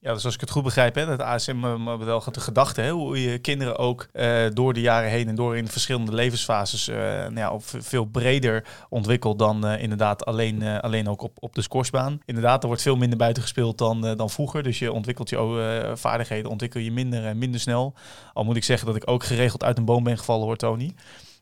Ja, 0.00 0.12
dus 0.12 0.24
als 0.24 0.34
ik 0.34 0.40
het 0.40 0.50
goed 0.50 0.62
begrijp, 0.62 0.94
hè, 0.94 1.06
dat 1.06 1.20
ASM-model 1.20 2.20
gaat 2.20 2.34
de 2.34 2.40
gedachte, 2.40 2.80
hè, 2.80 2.90
hoe 2.90 3.22
je 3.22 3.38
kinderen 3.38 3.78
ook 3.78 4.08
uh, 4.12 4.46
door 4.52 4.72
de 4.72 4.80
jaren 4.80 5.10
heen 5.10 5.28
en 5.28 5.34
door 5.34 5.56
in 5.56 5.68
verschillende 5.68 6.14
levensfases 6.14 6.88
uh, 6.88 6.96
nou 6.96 7.34
ja, 7.34 7.52
op 7.52 7.62
veel 7.64 8.04
breder 8.04 8.64
ontwikkelt 8.88 9.38
dan 9.38 9.66
uh, 9.66 9.82
inderdaad 9.82 10.24
alleen, 10.24 10.62
alleen 10.62 11.08
ook 11.08 11.22
op, 11.22 11.36
op 11.40 11.54
de 11.54 11.62
scoresbaan. 11.62 12.18
Inderdaad, 12.24 12.60
er 12.62 12.66
wordt 12.66 12.82
veel 12.82 12.96
minder 12.96 13.18
buiten 13.18 13.42
gespeeld 13.42 13.78
dan, 13.78 14.00
dan 14.16 14.30
vroeger, 14.30 14.62
dus 14.62 14.78
je 14.78 14.92
ontwikkelt 14.92 15.28
je 15.28 15.92
vaardigheden, 15.94 16.50
ontwikkel 16.50 16.80
je 16.80 16.92
minder, 16.92 17.36
minder 17.36 17.60
snel. 17.60 17.94
Al 18.32 18.44
moet 18.44 18.56
ik 18.56 18.64
zeggen 18.64 18.86
dat 18.86 18.96
ik 18.96 19.10
ook 19.10 19.24
geregeld 19.24 19.64
uit 19.64 19.78
een 19.78 19.84
boom 19.84 20.04
ben 20.04 20.18
gevallen 20.18 20.46
hoor, 20.46 20.56
Tony. 20.56 20.92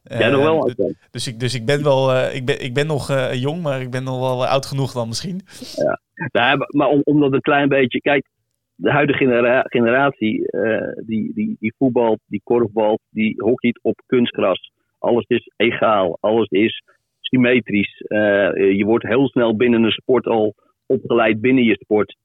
Ja, 0.03 0.29
nog 0.29 0.43
wel. 0.43 0.61
Dus, 0.61 0.95
dus, 1.11 1.27
ik, 1.27 1.41
dus 1.41 1.55
ik 1.55 1.67
ben 1.67 1.83
wel, 1.83 2.27
ik 2.27 2.47
ben, 2.47 2.63
ik 2.63 2.75
ben 2.75 2.87
nog 2.87 3.33
jong, 3.33 3.63
maar 3.63 3.81
ik 3.81 3.91
ben 3.91 4.05
nog 4.05 4.19
wel 4.19 4.47
oud 4.47 4.67
genoeg 4.67 4.93
dan 4.93 5.09
misschien. 5.09 5.47
Ja, 5.75 6.01
ja 6.33 6.67
maar 6.69 6.89
om, 6.89 7.01
omdat 7.05 7.33
een 7.33 7.41
klein 7.41 7.69
beetje, 7.69 8.01
kijk, 8.01 8.27
de 8.77 8.91
huidige 8.91 9.19
genera 9.19 9.63
generatie, 9.63 10.49
uh, 10.51 10.93
die, 11.07 11.35
die, 11.35 11.57
die 11.61 11.75
voetbalt, 11.79 12.21
die 12.27 12.41
korfbalt, 12.45 13.01
die 13.11 13.35
hockeyt 13.37 13.79
op 13.83 14.03
kunstgras. 14.07 14.71
Alles 14.99 15.25
is 15.27 15.51
egaal, 15.57 16.19
alles 16.21 16.49
is 16.49 16.83
symmetrisch. 17.21 18.05
Uh, 18.09 18.19
je 18.77 18.85
wordt 18.85 19.07
heel 19.07 19.29
snel 19.29 19.57
binnen 19.57 19.83
een 19.83 19.91
sport 19.91 20.27
al 20.27 20.55
opgeleid 20.87 21.41
binnen 21.41 21.65
je 21.65 21.75
sport. 21.75 22.17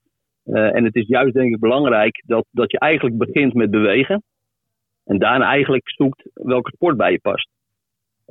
Uh, 0.45 0.75
en 0.75 0.83
het 0.83 0.95
is 0.95 1.07
juist 1.07 1.33
denk 1.33 1.53
ik 1.53 1.59
belangrijk 1.59 2.23
dat, 2.25 2.45
dat 2.51 2.71
je 2.71 2.79
eigenlijk 2.79 3.17
begint 3.17 3.53
met 3.53 3.71
bewegen. 3.71 4.23
En 5.05 5.17
daarna 5.17 5.45
eigenlijk 5.45 5.89
zoekt 5.89 6.29
welke 6.33 6.71
sport 6.73 6.97
bij 6.97 7.11
je 7.11 7.19
past. 7.19 7.49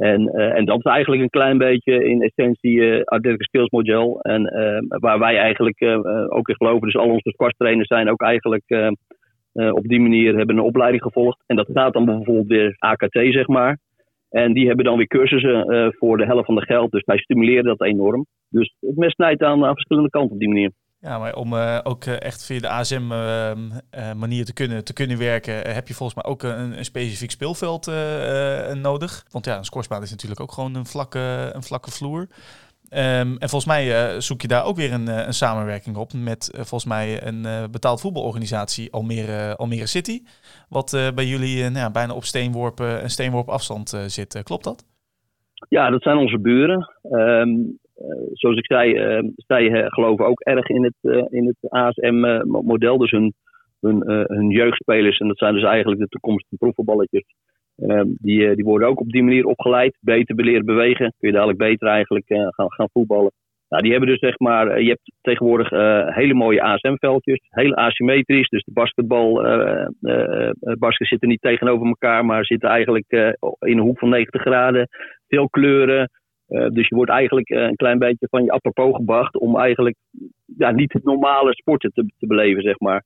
En, 0.00 0.20
uh, 0.22 0.56
en 0.56 0.64
dat 0.64 0.78
is 0.78 0.84
eigenlijk 0.84 1.22
een 1.22 1.30
klein 1.30 1.58
beetje 1.58 2.04
in 2.04 2.22
essentie 2.22 2.74
uh, 2.74 3.02
athletic 3.04 3.42
skills 3.42 3.70
model. 3.70 4.20
En 4.20 4.42
uh, 4.42 4.98
waar 5.00 5.18
wij 5.18 5.38
eigenlijk 5.38 5.82
ook 6.28 6.48
in 6.48 6.54
geloven. 6.54 6.86
Dus 6.86 6.96
al 6.96 7.08
onze 7.08 7.30
squashtrainers 7.30 7.88
zijn 7.88 8.10
ook 8.10 8.22
eigenlijk 8.22 8.94
op 9.52 9.82
die 9.82 10.00
manier 10.00 10.36
hebben 10.36 10.56
een 10.56 10.62
opleiding 10.62 11.02
gevolgd. 11.02 11.42
En 11.46 11.56
dat 11.56 11.68
gaat 11.72 11.92
dan 11.92 12.04
bijvoorbeeld 12.04 12.46
weer 12.46 12.76
AKT, 12.78 13.12
zeg 13.12 13.46
maar. 13.46 13.78
En 14.30 14.52
die 14.52 14.66
hebben 14.66 14.84
dan 14.84 14.96
weer 14.96 15.06
cursussen 15.06 15.94
voor 15.98 16.16
de 16.16 16.24
helft 16.24 16.46
van 16.46 16.54
de 16.54 16.64
geld. 16.64 16.90
Dus 16.90 17.04
wij 17.04 17.18
stimuleren 17.18 17.64
dat 17.64 17.82
enorm. 17.82 18.26
Dus 18.48 18.76
het 18.80 18.96
mes 18.96 19.12
snijdt 19.12 19.42
aan, 19.42 19.64
aan 19.64 19.74
verschillende 19.74 20.10
kanten 20.10 20.32
op 20.32 20.38
die 20.38 20.48
manier. 20.48 20.70
Ja, 21.00 21.18
maar 21.18 21.34
om 21.34 21.52
uh, 21.52 21.78
ook 21.82 22.04
uh, 22.04 22.20
echt 22.20 22.44
via 22.44 22.60
de 22.60 22.68
ASM-manier 22.68 23.82
ehm, 23.90 24.32
uh, 24.32 24.42
te, 24.42 24.52
kunnen, 24.52 24.84
te 24.84 24.92
kunnen 24.92 25.18
werken, 25.18 25.74
heb 25.74 25.88
je 25.88 25.94
volgens 25.94 26.22
mij 26.22 26.32
ook 26.32 26.42
een, 26.42 26.78
een 26.78 26.84
specifiek 26.84 27.30
speelveld 27.30 27.86
nodig. 28.82 29.26
Want 29.30 29.44
ja, 29.44 29.56
een 29.56 29.64
scoresbaan 29.64 30.02
is 30.02 30.10
natuurlijk 30.10 30.40
ook 30.40 30.52
gewoon 30.52 30.74
een 30.74 30.86
vlakke, 30.86 31.50
een 31.52 31.62
vlakke 31.62 31.90
vloer. 31.90 32.28
Ehm, 32.88 33.36
en 33.38 33.48
volgens 33.48 33.64
mij 33.64 34.20
zoek 34.20 34.42
je 34.42 34.48
daar 34.48 34.64
ook 34.64 34.76
weer 34.76 34.92
een, 34.92 35.06
een 35.06 35.34
samenwerking 35.34 35.96
op 35.96 36.12
met 36.12 36.50
volgens 36.54 36.84
mij 36.84 37.26
een 37.26 37.70
betaald 37.70 38.00
voetbalorganisatie 38.00 38.92
Almere, 38.92 39.56
Almere 39.56 39.86
City. 39.86 40.22
Wat 40.68 40.90
bij 41.14 41.26
jullie 41.26 41.62
nou 41.62 41.74
ja, 41.74 41.90
bijna 41.90 42.14
op 42.14 42.24
steenworp, 42.24 42.78
een 42.78 43.10
steenworp 43.10 43.48
afstand 43.48 43.88
zit. 44.06 44.42
klopt 44.42 44.64
dat? 44.64 44.84
Ja, 45.68 45.90
dat 45.90 46.02
zijn 46.02 46.16
onze 46.16 46.38
buren. 46.38 46.90
Ehm, 47.02 47.50
zoals 48.32 48.56
ik 48.56 48.66
zei, 48.66 48.94
zij 49.36 49.90
geloven 49.90 50.26
ook 50.26 50.40
erg 50.40 50.68
in 50.68 50.84
het, 50.84 51.28
in 51.30 51.46
het 51.46 51.70
ASM-model. 51.70 52.98
dus 52.98 53.10
hun, 53.10 53.34
hun, 53.80 54.02
hun 54.26 54.50
jeugdspelers, 54.50 55.18
en 55.18 55.28
dat 55.28 55.38
zijn 55.38 55.54
dus 55.54 55.62
eigenlijk 55.62 56.00
de 56.00 56.08
toekomstige 56.08 56.56
proefballetjes 56.56 57.24
die, 58.06 58.48
eh, 58.48 58.54
die 58.54 58.64
worden 58.64 58.88
ook 58.88 59.00
op 59.00 59.10
die 59.10 59.22
manier 59.22 59.44
opgeleid. 59.44 59.98
Beter 60.00 60.44
leren 60.44 60.64
bewegen. 60.64 61.14
Kun 61.18 61.28
je 61.28 61.34
dadelijk 61.34 61.58
beter 61.58 61.88
eigenlijk 61.88 62.24
gaan, 62.26 62.72
gaan 62.72 62.88
voetballen. 62.92 63.32
Nou, 63.68 63.82
die 63.82 63.90
hebben 63.90 64.10
dus 64.10 64.18
zeg 64.18 64.38
maar, 64.38 64.68
eh, 64.68 64.82
je 64.82 64.88
hebt 64.88 65.12
tegenwoordig 65.20 65.70
hele 66.14 66.34
mooie 66.34 66.62
ASM-veldjes, 66.62 67.46
heel 67.48 67.74
asymmetrisch. 67.74 68.48
Dus 68.48 68.64
de 68.64 68.72
basketbal, 68.72 69.46
uh, 69.46 70.50
zitten 70.90 71.28
niet 71.28 71.40
tegenover 71.40 71.86
elkaar, 71.86 72.24
maar 72.24 72.44
zitten 72.44 72.68
eigenlijk 72.68 73.36
in 73.58 73.78
een 73.78 73.78
hoek 73.78 73.98
van 73.98 74.08
90 74.08 74.40
graden. 74.40 74.88
Veel 75.28 75.48
kleuren. 75.48 76.10
Dus 76.50 76.88
je 76.88 76.94
wordt 76.94 77.10
eigenlijk 77.10 77.48
een 77.48 77.76
klein 77.76 77.98
beetje 77.98 78.28
van 78.30 78.44
je 78.44 78.50
apropos 78.50 78.94
gebracht 78.94 79.38
om 79.38 79.58
eigenlijk 79.58 79.96
ja, 80.56 80.70
niet 80.70 80.92
het 80.92 81.04
normale 81.04 81.54
sporten 81.54 81.92
te, 81.92 82.12
te 82.18 82.26
beleven, 82.26 82.62
zeg 82.62 82.78
maar. 82.78 83.04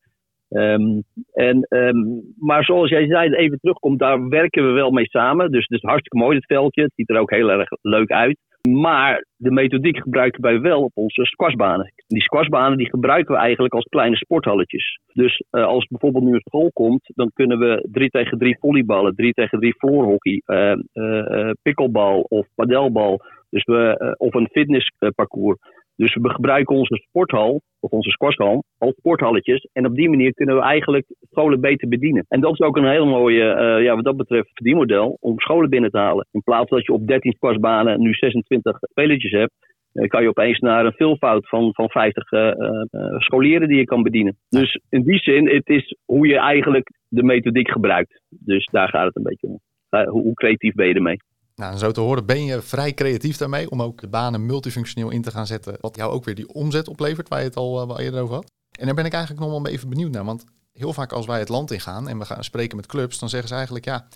Um, 0.48 1.02
en, 1.32 1.66
um, 1.68 2.22
maar 2.38 2.64
zoals 2.64 2.88
jij 2.88 3.06
zei, 3.06 3.34
even 3.34 3.58
terugkomt, 3.60 3.98
daar 3.98 4.28
werken 4.28 4.66
we 4.66 4.72
wel 4.72 4.90
mee 4.90 5.08
samen. 5.08 5.50
Dus 5.50 5.66
het 5.68 5.78
is 5.78 5.88
hartstikke 5.88 6.24
mooi, 6.24 6.36
het 6.36 6.46
veldje. 6.46 6.82
Het 6.82 6.92
ziet 6.94 7.10
er 7.10 7.18
ook 7.18 7.30
heel 7.30 7.50
erg 7.50 7.68
leuk 7.82 8.10
uit. 8.10 8.38
Maar 8.70 9.26
de 9.36 9.50
methodiek 9.50 9.96
gebruiken 9.96 10.42
wij 10.42 10.60
wel 10.60 10.82
op 10.82 10.90
onze 10.94 11.24
squashbanen. 11.24 11.92
Die 12.06 12.22
squashbanen 12.22 12.78
die 12.78 12.88
gebruiken 12.88 13.34
we 13.34 13.40
eigenlijk 13.40 13.74
als 13.74 13.84
kleine 13.84 14.16
sporthalletjes. 14.16 14.98
Dus 15.12 15.42
uh, 15.50 15.64
als 15.64 15.86
bijvoorbeeld 15.86 16.24
nu 16.24 16.32
een 16.32 16.40
school 16.44 16.70
komt, 16.72 17.10
dan 17.14 17.30
kunnen 17.34 17.58
we 17.58 17.88
3 17.92 18.08
tegen 18.10 18.38
3 18.38 18.58
volleyballen, 18.58 19.14
3 19.14 19.32
tegen 19.32 19.58
3 19.58 19.74
floorhockey, 19.74 20.42
uh, 20.46 22.22
of 22.28 22.46
padelbal. 22.54 23.20
Dus 23.50 23.64
we, 23.64 24.14
of 24.18 24.34
een 24.34 24.48
fitnessparcours. 24.52 25.58
Dus 25.96 26.14
we 26.14 26.30
gebruiken 26.30 26.76
onze 26.76 26.96
sporthal, 27.08 27.62
of 27.80 27.90
onze 27.90 28.10
squashhal, 28.10 28.64
als 28.78 28.94
sporthalletjes. 28.94 29.68
En 29.72 29.86
op 29.86 29.94
die 29.94 30.08
manier 30.08 30.34
kunnen 30.34 30.56
we 30.56 30.62
eigenlijk 30.62 31.06
scholen 31.30 31.60
beter 31.60 31.88
bedienen. 31.88 32.24
En 32.28 32.40
dat 32.40 32.52
is 32.52 32.60
ook 32.60 32.76
een 32.76 32.90
heel 32.90 33.06
mooie, 33.06 33.76
uh, 33.76 33.84
ja, 33.84 33.94
wat 33.94 34.04
dat 34.04 34.16
betreft, 34.16 34.50
verdienmodel 34.54 35.16
om 35.20 35.38
scholen 35.38 35.70
binnen 35.70 35.90
te 35.90 35.98
halen. 35.98 36.26
In 36.30 36.42
plaats 36.42 36.70
dat 36.70 36.84
je 36.84 36.92
op 36.92 37.06
13 37.06 37.32
squashbanen 37.32 38.00
nu 38.00 38.12
26 38.12 38.78
spelertjes 38.80 39.32
hebt, 39.32 39.52
uh, 39.92 40.08
kan 40.08 40.22
je 40.22 40.28
opeens 40.28 40.58
naar 40.58 40.86
een 40.86 40.92
veelvoud 40.92 41.48
van, 41.48 41.74
van 41.74 41.88
50 41.88 42.32
uh, 42.32 42.48
eh, 42.48 43.18
scholieren 43.18 43.68
die 43.68 43.78
je 43.78 43.84
kan 43.84 44.02
bedienen. 44.02 44.36
Dus 44.48 44.80
in 44.88 45.02
die 45.02 45.18
zin, 45.18 45.48
het 45.48 45.68
is 45.68 45.96
hoe 46.04 46.26
je 46.26 46.38
eigenlijk 46.38 46.90
de 47.08 47.22
methodiek 47.22 47.70
gebruikt. 47.70 48.20
Dus 48.28 48.68
daar 48.70 48.88
gaat 48.88 49.06
het 49.06 49.16
een 49.16 49.22
beetje 49.22 49.46
om. 49.46 49.60
hoe 50.08 50.34
creatief 50.34 50.74
ben 50.74 50.86
je 50.86 50.94
ermee? 50.94 51.16
Nou, 51.56 51.76
zo 51.76 51.90
te 51.90 52.00
horen 52.00 52.26
ben 52.26 52.44
je 52.44 52.62
vrij 52.62 52.92
creatief 52.92 53.36
daarmee 53.36 53.70
om 53.70 53.82
ook 53.82 54.00
de 54.00 54.08
banen 54.08 54.46
multifunctioneel 54.46 55.10
in 55.10 55.22
te 55.22 55.30
gaan 55.30 55.46
zetten. 55.46 55.76
Wat 55.80 55.96
jou 55.96 56.12
ook 56.12 56.24
weer 56.24 56.34
die 56.34 56.48
omzet 56.48 56.88
oplevert, 56.88 57.28
waar 57.28 57.38
je 57.38 57.44
het 57.44 57.56
al 57.56 57.90
uh, 57.90 58.04
eerder 58.04 58.22
over 58.22 58.34
had. 58.34 58.52
En 58.78 58.86
daar 58.86 58.94
ben 58.94 59.04
ik 59.04 59.12
eigenlijk 59.12 59.44
nog 59.44 59.62
wel 59.62 59.72
even 59.72 59.88
benieuwd 59.88 60.12
naar. 60.12 60.24
Want 60.24 60.44
heel 60.72 60.92
vaak 60.92 61.12
als 61.12 61.26
wij 61.26 61.38
het 61.38 61.48
land 61.48 61.70
ingaan 61.70 62.08
en 62.08 62.18
we 62.18 62.24
gaan 62.24 62.44
spreken 62.44 62.76
met 62.76 62.86
clubs, 62.86 63.18
dan 63.18 63.28
zeggen 63.28 63.48
ze 63.48 63.54
eigenlijk 63.54 63.84
ja, 63.84 64.06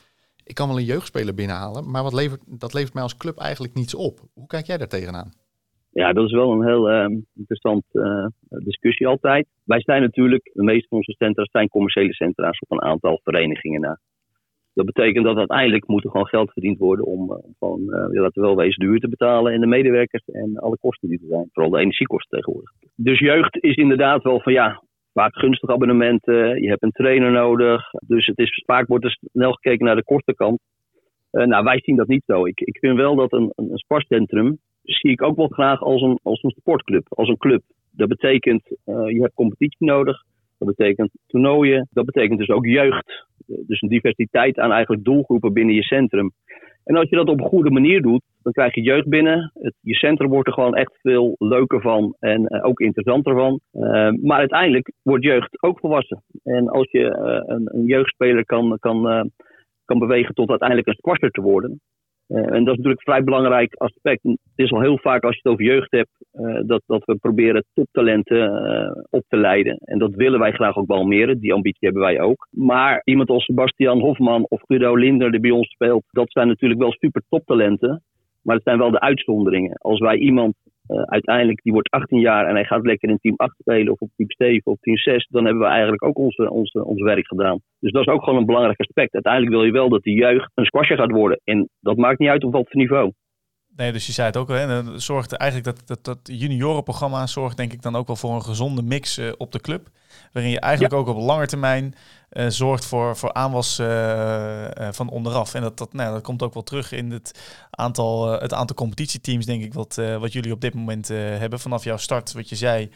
ik 0.45 0.55
kan 0.55 0.69
wel 0.69 0.79
een 0.79 0.85
jeugdspeler 0.85 1.35
binnenhalen, 1.35 1.91
maar 1.91 2.03
wat 2.03 2.13
levert, 2.13 2.61
dat 2.61 2.75
levert 2.75 2.95
mij 2.95 3.03
als 3.03 3.17
club 3.17 3.39
eigenlijk 3.39 3.75
niets 3.75 3.95
op. 3.95 4.21
Hoe 4.35 4.47
kijk 4.47 4.67
jij 4.67 4.79
daar 4.79 4.89
tegenaan? 4.89 5.33
Ja, 5.91 6.13
dat 6.13 6.25
is 6.25 6.33
wel 6.33 6.53
een 6.53 6.67
heel 6.67 6.91
uh, 6.91 7.07
discussie 8.49 9.07
altijd. 9.07 9.47
Wij 9.65 9.81
zijn 9.81 10.03
natuurlijk, 10.03 10.51
de 10.53 10.63
meeste 10.63 10.89
van 10.89 10.99
onze 10.99 11.15
centra 11.19 11.45
zijn 11.51 11.69
commerciële 11.69 12.13
centra's 12.13 12.61
op 12.61 12.71
een 12.71 12.83
aantal 12.83 13.21
verenigingen 13.23 13.81
na. 13.81 13.99
Dat 14.79 14.87
betekent 14.87 15.25
dat 15.25 15.37
uiteindelijk 15.37 15.87
moet 15.87 16.05
er 16.05 16.11
gewoon 16.11 16.27
geld 16.27 16.53
verdiend 16.53 16.79
worden 16.79 17.05
om, 17.05 17.33
eh, 17.33 17.39
gewoon, 17.59 17.81
uh, 17.81 18.21
laten 18.23 18.41
we 18.43 18.47
wel 18.47 18.57
wezen, 18.57 18.81
duur 18.81 19.01
te 19.01 19.09
betalen. 19.09 19.53
En 19.53 19.61
de 19.61 19.67
medewerkers 19.67 20.25
en 20.25 20.57
alle 20.57 20.79
kosten 20.81 21.09
die 21.09 21.19
er 21.21 21.29
zijn. 21.29 21.49
Vooral 21.53 21.73
de 21.73 21.79
energiekosten 21.79 22.39
tegenwoordig. 22.39 22.73
Dus 22.97 23.19
jeugd 23.19 23.63
is 23.63 23.75
inderdaad 23.75 24.23
wel 24.23 24.41
van 24.41 24.53
ja, 24.53 24.83
vaak 25.13 25.39
gunstig 25.39 25.71
abonnementen. 25.71 26.63
Je 26.63 26.69
hebt 26.69 26.83
een 26.83 26.91
trainer 26.91 27.31
nodig. 27.31 27.91
Dus 28.07 28.27
het 28.27 28.39
is, 28.39 28.63
vaak 28.67 28.87
wordt 28.87 29.05
er 29.05 29.19
snel 29.33 29.53
gekeken 29.53 29.87
naar 29.87 29.97
de 29.97 30.05
kostenkant. 30.05 30.61
Uh, 31.33 31.45
nou, 31.47 31.65
wij 31.65 31.81
zien 31.83 31.97
dat 31.97 32.09
niet 32.09 32.25
zo. 32.27 32.47
Ik, 32.47 32.61
ik 32.61 32.79
vind 32.79 32.97
wel 32.97 33.17
dat 33.17 33.33
een, 33.33 33.53
een, 33.55 33.79
sportcentrum 33.79 34.59
zie 34.83 35.11
ik 35.11 35.23
ook 35.23 35.37
wel 35.37 35.49
graag 35.49 35.83
als 35.83 36.03
een, 36.03 36.19
als 36.23 36.43
een 36.43 36.55
sportclub, 36.59 37.07
als 37.09 37.29
een 37.29 37.37
club. 37.37 37.63
Dat 37.91 38.09
betekent, 38.09 38.63
je 38.85 39.19
hebt 39.21 39.35
competitie 39.35 39.87
nodig. 39.87 40.23
Dat 40.59 40.77
betekent 40.77 41.11
toernooien. 41.27 41.89
Dat 41.91 42.05
betekent 42.05 42.39
dus 42.39 42.49
ook 42.49 42.67
jeugd. 42.67 43.27
Dus 43.47 43.83
een 43.83 43.89
diversiteit 43.89 44.59
aan 44.59 44.73
eigenlijk 44.73 45.05
doelgroepen 45.05 45.53
binnen 45.53 45.75
je 45.75 45.83
centrum. 45.83 46.33
En 46.85 46.97
als 46.97 47.09
je 47.09 47.17
dat 47.17 47.29
op 47.29 47.41
een 47.41 47.47
goede 47.47 47.71
manier 47.71 48.03
doet, 48.03 48.23
dan 48.43 48.53
krijg 48.53 48.75
je 48.75 48.83
jeugd 48.83 49.09
binnen. 49.09 49.53
Het, 49.55 49.75
je 49.81 49.95
centrum 49.95 50.31
wordt 50.31 50.49
er 50.49 50.55
gewoon 50.55 50.75
echt 50.75 50.99
veel 51.01 51.35
leuker 51.39 51.81
van 51.81 52.17
en 52.19 52.47
uh, 52.49 52.65
ook 52.65 52.81
interessanter 52.81 53.35
van. 53.35 53.61
Uh, 53.73 54.11
maar 54.23 54.39
uiteindelijk 54.39 54.93
wordt 55.03 55.25
jeugd 55.25 55.63
ook 55.63 55.79
volwassen. 55.79 56.23
En 56.43 56.69
als 56.69 56.91
je 56.91 57.01
uh, 57.01 57.55
een, 57.57 57.69
een, 57.75 57.87
jeugdspeler 57.87 58.45
kan, 58.45 58.77
kan, 58.79 59.31
kan 59.85 59.99
bewegen 59.99 60.35
tot 60.35 60.51
uiteindelijk 60.51 60.89
een 60.89 60.95
squasher 60.95 61.31
te 61.31 61.41
worden, 61.41 61.81
uh, 62.29 62.39
en 62.39 62.65
dat 62.65 62.75
is 62.75 62.77
natuurlijk 62.77 62.99
een 63.07 63.13
vrij 63.13 63.25
belangrijk 63.25 63.75
aspect. 63.75 64.23
Het 64.23 64.39
is 64.55 64.73
al 64.73 64.81
heel 64.81 64.99
vaak 64.99 65.23
als 65.23 65.35
je 65.35 65.41
het 65.43 65.53
over 65.53 65.65
jeugd 65.65 65.91
hebt, 65.91 66.11
uh, 66.33 66.61
dat, 66.67 66.83
dat 66.87 67.05
we 67.05 67.17
proberen 67.17 67.65
toptalenten 67.75 68.67
uh, 68.67 69.03
op 69.11 69.25
te 69.29 69.37
leiden. 69.37 69.77
En 69.77 69.99
dat 69.99 70.15
willen 70.15 70.39
wij 70.39 70.53
graag 70.53 70.77
ook 70.77 70.87
balmeren. 70.87 71.41
Die 71.41 71.53
ambitie 71.53 71.89
hebben 71.89 72.03
wij 72.03 72.21
ook. 72.21 72.49
Maar 72.51 73.01
iemand 73.05 73.29
als 73.29 73.45
Sebastian 73.45 74.01
Hofman 74.01 74.47
of 74.49 74.63
Guido 74.67 74.95
Linder 74.95 75.31
die 75.31 75.41
bij 75.41 75.51
ons 75.51 75.71
speelt, 75.71 76.05
dat 76.11 76.33
zijn 76.33 76.49
natuurlijk 76.49 76.81
wel 76.81 76.93
super 76.93 77.23
toptalenten. 77.29 78.03
Maar 78.43 78.55
het 78.55 78.65
zijn 78.65 78.79
wel 78.79 78.91
de 78.91 79.01
uitzonderingen. 79.01 79.77
Als 79.77 79.99
wij 79.99 80.17
iemand 80.17 80.55
uh, 80.89 81.03
uiteindelijk, 81.03 81.63
die 81.63 81.73
wordt 81.73 81.91
18 81.91 82.21
jaar 82.21 82.47
en 82.47 82.55
hij 82.55 82.65
gaat 82.65 82.87
lekker 82.87 83.09
in 83.09 83.19
team 83.19 83.35
8 83.37 83.57
spelen 83.59 83.93
of 83.93 84.01
op 84.01 84.11
team 84.17 84.31
7 84.31 84.73
of 84.73 84.79
team 84.81 84.97
6, 84.97 85.27
dan 85.31 85.45
hebben 85.45 85.63
we 85.63 85.69
eigenlijk 85.69 86.05
ook 86.05 86.19
onze, 86.19 86.51
onze, 86.51 86.85
ons 86.85 87.03
werk 87.03 87.27
gedaan. 87.27 87.61
Dus 87.81 87.93
dat 87.93 88.07
is 88.07 88.13
ook 88.13 88.25
gewoon 88.25 88.39
een 88.39 88.47
belangrijk 88.47 88.81
aspect. 88.81 89.15
Uiteindelijk 89.15 89.53
wil 89.53 89.65
je 89.65 89.73
wel 89.73 89.89
dat 89.89 90.03
de 90.03 90.13
jeugd 90.13 90.51
een 90.55 90.65
squasher 90.65 90.97
gaat 90.97 91.11
worden. 91.11 91.41
En 91.45 91.69
dat 91.81 91.97
maakt 91.97 92.19
niet 92.19 92.29
uit 92.29 92.45
op 92.45 92.53
wat 92.53 92.73
niveau. 92.73 93.13
Nee, 93.79 93.93
dus 93.93 94.07
je 94.07 94.13
zei 94.13 94.27
het 94.27 94.37
ook 94.37 94.51
al. 94.51 94.99
Zorgt 95.01 95.33
eigenlijk 95.33 95.77
dat, 95.77 95.87
dat, 95.87 96.05
dat 96.05 96.19
juniorenprogramma 96.23 97.27
zorgt 97.27 97.57
denk 97.57 97.73
ik 97.73 97.83
dan 97.83 97.97
ook 97.97 98.07
wel 98.07 98.17
voor 98.17 98.35
een 98.35 98.45
gezonde 98.45 98.83
mix 98.83 99.19
uh, 99.19 99.33
op 99.37 99.53
de 99.53 99.61
club. 99.61 99.89
Waarin 100.33 100.53
je 100.53 100.61
eigenlijk 100.61 100.95
ook 100.95 101.07
op 101.07 101.17
lange 101.17 101.47
termijn 101.47 101.95
uh, 102.33 102.47
zorgt 102.49 102.85
voor, 102.85 103.17
voor 103.17 103.33
aanwas 103.33 103.79
uh, 103.79 104.67
van 104.91 105.09
onderaf. 105.09 105.55
En 105.55 105.63
dat, 105.63 105.79
dat, 105.79 105.93
nou, 105.93 106.13
dat 106.13 106.23
komt 106.23 106.43
ook 106.43 106.55
wel 106.55 106.63
terug 106.63 106.93
in 106.93 107.11
het 107.11 107.41
aantal, 107.71 108.41
het 108.41 108.53
aantal 108.53 108.77
competitieteams, 108.77 109.47
denk 109.47 109.63
ik, 109.63 109.75
wat, 109.75 109.95
wat 109.95 110.33
jullie 110.33 110.53
op 110.53 110.61
dit 110.61 110.75
moment 110.75 111.09
hebben. 111.09 111.61
Vanaf 111.61 111.85
jouw 111.85 111.97
start, 111.97 112.33
wat 112.33 112.49
je 112.49 112.57
zei, 112.57 112.91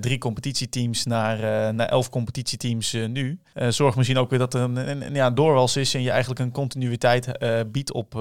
drie 0.00 0.18
competitieteams 0.18 1.04
naar, 1.04 1.38
naar 1.74 1.88
elf 1.88 2.10
competitieteams 2.10 2.92
nu. 2.92 3.40
zorgt 3.68 3.96
misschien 3.96 4.18
ook 4.18 4.30
weer 4.30 4.38
dat 4.38 4.54
er 4.54 4.60
een, 4.60 4.76
een, 4.76 5.06
een 5.06 5.14
ja, 5.14 5.30
doorwals 5.30 5.76
is 5.76 5.94
en 5.94 6.02
je 6.02 6.10
eigenlijk 6.10 6.40
een 6.40 6.52
continuïteit 6.52 7.38
biedt 7.72 7.92
op, 7.92 8.14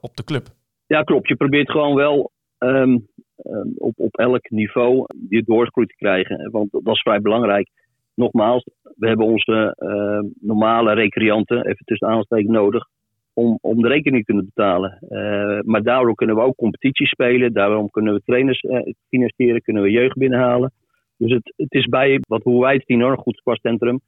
op 0.00 0.16
de 0.16 0.24
club. 0.24 0.52
Ja, 0.86 1.02
klopt. 1.02 1.28
Je 1.28 1.36
probeert 1.36 1.70
gewoon 1.70 1.94
wel 1.94 2.30
um, 2.58 3.06
um, 3.44 3.74
op, 3.76 3.92
op 3.96 4.16
elk 4.16 4.50
niveau 4.50 5.04
je 5.28 5.42
doorgroei 5.42 5.86
te 5.86 5.96
krijgen. 5.96 6.50
Want 6.50 6.70
dat 6.70 6.94
is 6.94 7.00
vrij 7.00 7.20
belangrijk. 7.20 7.68
Nogmaals, 8.14 8.64
we 8.96 9.06
hebben 9.06 9.26
onze 9.26 9.76
uh, 9.78 10.30
normale 10.40 10.92
recreanten, 10.92 11.66
even 11.66 11.84
tussen 11.84 12.08
aanstekens, 12.08 12.52
nodig 12.52 12.86
om, 13.34 13.58
om 13.60 13.82
de 13.82 13.88
rekening 13.88 14.24
te 14.24 14.32
kunnen 14.32 14.44
betalen. 14.54 14.98
Uh, 15.08 15.60
maar 15.62 15.82
daardoor 15.82 16.14
kunnen 16.14 16.36
we 16.36 16.42
ook 16.42 16.56
competities 16.56 17.08
spelen. 17.08 17.52
Daarom 17.52 17.90
kunnen 17.90 18.14
we 18.14 18.22
trainers 18.24 18.62
uh, 18.62 18.80
financieren, 19.08 19.62
kunnen 19.62 19.82
we 19.82 19.90
jeugd 19.90 20.16
binnenhalen. 20.16 20.72
Dus 21.16 21.32
het, 21.32 21.52
het 21.56 21.72
is 21.72 21.86
bij, 21.86 22.20
wat, 22.28 22.42
hoe 22.42 22.62
wij 22.62 22.74
het 22.74 22.84
zien 22.86 23.00
hoor, 23.00 23.10
een 23.10 23.16
goed 23.16 23.36
sportcentrum. 23.36 24.00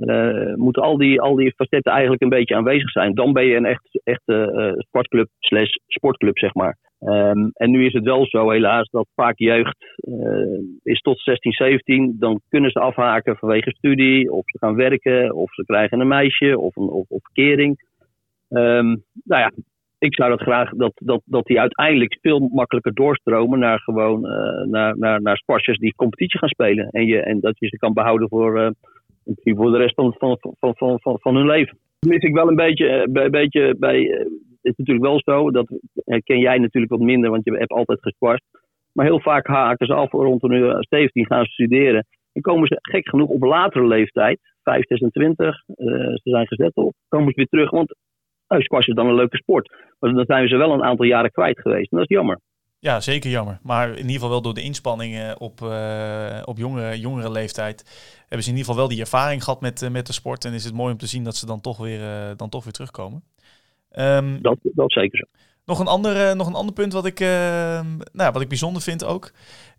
Uh, 0.00 0.54
moeten 0.54 0.82
al 0.82 0.96
die, 0.96 1.20
al 1.20 1.34
die 1.34 1.54
facetten 1.56 1.92
eigenlijk 1.92 2.22
een 2.22 2.28
beetje 2.28 2.56
aanwezig 2.56 2.90
zijn. 2.90 3.14
Dan 3.14 3.32
ben 3.32 3.44
je 3.44 3.56
een 3.56 3.64
echt, 3.64 4.00
echte 4.04 4.52
uh, 4.54 4.72
sportclub 4.76 5.28
slash 5.38 5.70
sportclub, 5.86 6.38
zeg 6.38 6.54
maar. 6.54 6.76
Um, 7.00 7.50
en 7.52 7.70
nu 7.70 7.86
is 7.86 7.92
het 7.92 8.04
wel 8.04 8.26
zo, 8.26 8.50
helaas, 8.50 8.88
dat 8.90 9.08
vaak 9.14 9.38
jeugd 9.38 9.76
is 10.82 11.00
tot 11.00 11.20
16, 11.20 11.52
17. 11.52 12.16
Dan 12.18 12.40
kunnen 12.48 12.70
ze 12.70 12.80
afhaken 12.80 13.36
vanwege 13.36 13.70
studie, 13.70 14.32
of 14.32 14.42
ze 14.44 14.58
gaan 14.58 14.74
werken, 14.74 15.34
of 15.34 15.54
ze 15.54 15.64
krijgen 15.64 16.00
een 16.00 16.08
meisje, 16.08 16.58
of 16.58 16.76
een 16.76 16.88
of, 16.88 17.04
of 17.08 17.22
kering. 17.32 17.78
Um, 18.48 19.04
nou 19.24 19.40
ja, 19.40 19.52
ik 19.98 20.14
zou 20.14 20.30
dat 20.30 20.40
graag, 20.40 20.70
dat, 20.70 20.92
dat, 20.94 21.22
dat 21.24 21.44
die 21.44 21.60
uiteindelijk 21.60 22.18
veel 22.20 22.38
makkelijker 22.38 22.94
doorstromen 22.94 23.58
naar 23.58 23.80
gewoon, 23.80 24.20
naar, 24.70 24.98
naar, 24.98 25.22
naar 25.22 25.36
sporters 25.36 25.78
die 25.78 25.94
competitie 25.94 26.38
gaan 26.38 26.48
spelen. 26.48 26.88
En, 26.88 27.06
je, 27.06 27.20
en 27.20 27.40
dat 27.40 27.58
je 27.58 27.66
ze 27.66 27.76
kan 27.76 27.92
behouden 27.92 28.28
voor 28.28 28.74
voor 29.34 29.70
de 29.70 29.78
rest 29.78 29.94
van, 29.94 30.14
van, 30.18 30.38
van, 30.58 30.98
van, 30.98 31.18
van, 31.20 31.36
hun 31.36 31.46
leven. 31.46 31.78
mis 32.06 32.22
ik 32.22 32.34
wel 32.34 32.48
een 32.48 32.56
beetje, 32.56 32.88
eh, 32.88 33.22
een 33.24 33.30
beetje 33.30 33.76
bij. 33.78 34.10
Eh, 34.10 34.18
het 34.62 34.72
is 34.72 34.76
natuurlijk 34.76 35.06
wel 35.06 35.20
zo, 35.24 35.50
dat 35.50 35.80
herken 36.04 36.38
jij 36.38 36.58
natuurlijk 36.58 36.92
wat 36.92 37.00
minder, 37.00 37.30
want 37.30 37.44
je 37.44 37.52
hebt 37.52 37.70
altijd 37.70 38.00
gesquashed. 38.00 38.44
Maar 38.92 39.06
heel 39.06 39.20
vaak 39.20 39.46
haken 39.46 39.86
ze 39.86 39.94
af 39.94 40.12
rond 40.12 40.40
de 40.40 40.76
17 40.88 41.26
gaan 41.26 41.44
ze 41.44 41.50
studeren. 41.50 42.06
En 42.32 42.42
komen 42.42 42.66
ze 42.66 42.78
gek 42.80 43.08
genoeg 43.08 43.28
op 43.28 43.42
latere 43.42 43.86
leeftijd, 43.86 44.40
5, 44.62 44.86
26, 44.86 45.62
ze 45.66 46.20
zijn 46.22 46.46
gezet 46.46 46.74
op, 46.74 46.92
komen 47.08 47.28
ze 47.28 47.34
weer 47.34 47.46
terug. 47.46 47.70
Want 47.70 47.94
uh, 48.48 48.60
squash 48.60 48.86
is 48.86 48.94
dan 48.94 49.06
een 49.06 49.14
leuke 49.14 49.36
sport. 49.36 49.72
Maar 49.98 50.12
dan 50.12 50.24
zijn 50.24 50.48
ze 50.48 50.56
wel 50.56 50.72
een 50.72 50.82
aantal 50.82 51.04
jaren 51.04 51.30
kwijt 51.30 51.60
geweest. 51.60 51.92
En 51.92 51.98
dat 51.98 52.10
is 52.10 52.16
jammer. 52.16 52.38
Ja, 52.82 53.00
zeker 53.00 53.30
jammer. 53.30 53.58
Maar 53.62 53.88
in 53.90 53.96
ieder 53.96 54.12
geval 54.12 54.28
wel 54.28 54.42
door 54.42 54.54
de 54.54 54.62
inspanningen 54.62 55.40
op, 55.40 55.60
uh, 55.60 56.42
op 56.44 56.58
jongere, 56.58 56.98
jongere 57.00 57.30
leeftijd 57.30 57.84
hebben 58.18 58.42
ze 58.42 58.50
in 58.50 58.56
ieder 58.56 58.58
geval 58.58 58.76
wel 58.76 58.88
die 58.88 59.00
ervaring 59.00 59.44
gehad 59.44 59.60
met, 59.60 59.82
uh, 59.82 59.90
met 59.90 60.06
de 60.06 60.12
sport. 60.12 60.44
En 60.44 60.52
is 60.52 60.64
het 60.64 60.74
mooi 60.74 60.92
om 60.92 60.98
te 60.98 61.06
zien 61.06 61.24
dat 61.24 61.36
ze 61.36 61.46
dan 61.46 61.60
toch 61.60 61.76
weer, 61.76 62.00
uh, 62.00 62.36
dan 62.36 62.48
toch 62.48 62.64
weer 62.64 62.72
terugkomen. 62.72 63.24
Um, 63.96 64.42
dat, 64.42 64.58
dat 64.62 64.92
zeker 64.92 65.18
zo. 65.18 65.24
Nog 65.64 65.78
een 65.78 65.86
ander, 65.86 66.36
nog 66.36 66.46
een 66.46 66.54
ander 66.54 66.74
punt 66.74 66.92
wat 66.92 67.06
ik, 67.06 67.18
nou, 67.18 68.32
wat 68.32 68.40
ik 68.40 68.48
bijzonder 68.48 68.82
vind 68.82 69.04
ook, 69.04 69.32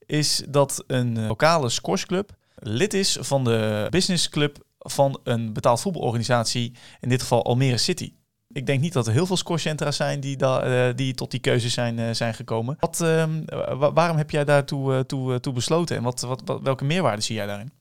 is 0.06 0.44
dat 0.50 0.84
een 0.88 1.28
lokale 1.28 1.70
squashclub 1.70 2.32
lid 2.56 2.94
is 2.94 3.18
van 3.20 3.44
de 3.44 3.88
businessclub 3.90 4.58
van 4.80 5.20
een 5.24 5.54
betaald 5.54 5.82
voetbalorganisatie, 5.82 6.74
in 7.00 7.10
dit 7.10 7.22
geval 7.22 7.46
Almere 7.46 7.78
City. 7.78 8.14
Ik 8.54 8.66
denk 8.66 8.82
niet 8.82 8.94
dat 8.94 9.08
er 9.08 9.14
heel 9.14 9.26
veel 9.26 9.36
scorecentra 9.36 9.92
zijn 9.92 10.20
die, 10.20 10.38
uh, 10.44 10.90
die 10.96 11.14
tot 11.14 11.32
die 11.32 11.40
keuze 11.40 11.70
zijn, 11.70 11.98
uh, 11.98 12.10
zijn 12.12 12.34
gekomen. 12.34 12.76
Wat, 12.80 13.02
uh, 13.04 13.94
waarom 13.94 14.18
heb 14.18 14.30
jij 14.30 14.44
daartoe 14.44 15.06
toe, 15.06 15.40
toe 15.40 15.54
besloten 15.54 15.98
en 15.98 16.04
wat, 16.04 16.22
wat, 16.22 16.60
welke 16.64 16.86
meerwaarde 16.86 17.22
zie 17.22 17.36
jij 17.36 17.46
daarin? 17.46 17.72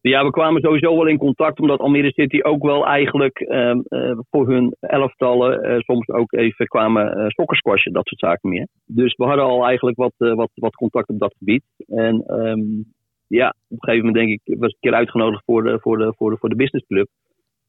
Ja, 0.00 0.24
we 0.24 0.30
kwamen 0.30 0.62
sowieso 0.62 0.96
wel 0.96 1.06
in 1.06 1.18
contact 1.18 1.60
omdat 1.60 1.78
Almere 1.78 2.12
City 2.12 2.38
ook 2.42 2.62
wel 2.62 2.86
eigenlijk 2.86 3.38
ehm, 3.38 3.80
voor 4.30 4.48
hun 4.48 4.76
elftallen 4.80 5.82
soms 5.82 6.08
ook 6.08 6.32
even 6.32 6.66
kwamen 6.66 7.18
uh, 7.18 7.26
squashen, 7.28 7.92
dat 7.92 8.06
soort 8.06 8.20
zaken 8.20 8.48
meer. 8.48 8.68
Dus 8.86 9.14
we 9.16 9.24
hadden 9.24 9.44
al 9.44 9.66
eigenlijk 9.66 9.96
wat, 9.96 10.12
wat, 10.16 10.50
wat 10.54 10.74
contact 10.74 11.08
op 11.08 11.18
dat 11.18 11.34
gebied. 11.38 11.62
En 11.86 12.24
um, 12.26 12.84
ja, 13.38 13.48
op 13.48 13.54
een 13.68 13.88
gegeven 13.88 14.06
moment 14.06 14.26
denk 14.26 14.40
ik, 14.40 14.58
was 14.58 14.68
ik 14.68 14.74
een 14.74 14.90
keer 14.90 14.98
uitgenodigd 14.98 15.44
voor 15.44 15.62
de, 15.62 15.78
voor 15.80 15.98
de, 15.98 16.12
voor 16.16 16.30
de, 16.30 16.36
voor 16.36 16.48
de 16.48 16.56
businessclub. 16.56 17.08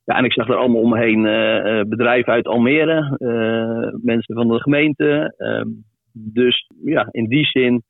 Ja, 0.03 0.17
en 0.17 0.25
ik 0.25 0.33
zag 0.33 0.47
er 0.47 0.55
allemaal 0.55 0.81
omheen 0.81 1.25
uh, 1.25 1.81
bedrijven 1.81 2.33
uit 2.33 2.47
Almere, 2.47 3.15
uh, 3.17 4.01
mensen 4.03 4.35
van 4.35 4.47
de 4.47 4.61
gemeente. 4.61 5.33
Uh, 5.37 5.73
dus 6.13 6.69
ja, 6.83 7.07
in 7.11 7.27
die 7.27 7.45
zin 7.45 7.83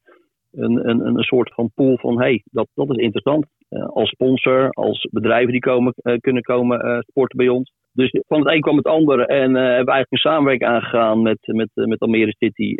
een, 0.52 0.90
een, 0.90 1.06
een 1.06 1.24
soort 1.24 1.54
van 1.54 1.72
pool 1.76 1.98
van 1.98 2.22
hey, 2.22 2.42
dat, 2.46 2.68
dat 2.74 2.90
is 2.90 2.96
interessant. 2.96 3.46
als 3.70 4.10
sponsor, 4.10 4.70
als 4.70 5.08
bedrijven 5.12 5.52
die 5.52 5.62
komen, 5.62 5.94
kunnen 6.20 6.42
komen 6.42 7.04
sporten 7.08 7.38
bij 7.38 7.48
ons. 7.48 7.72
Dus 7.94 8.10
van 8.28 8.40
het 8.40 8.54
een 8.54 8.62
kwam 8.62 8.78
het 8.78 8.86
andere 8.86 9.26
en 9.26 9.54
hebben 9.54 9.86
we 9.86 9.92
eigenlijk 9.92 10.12
een 10.12 10.18
samenwerking 10.18 10.70
aangegaan 10.70 11.22
met, 11.22 11.38
met, 11.42 11.70
met 11.74 12.00
Almere 12.00 12.36
City. 12.38 12.76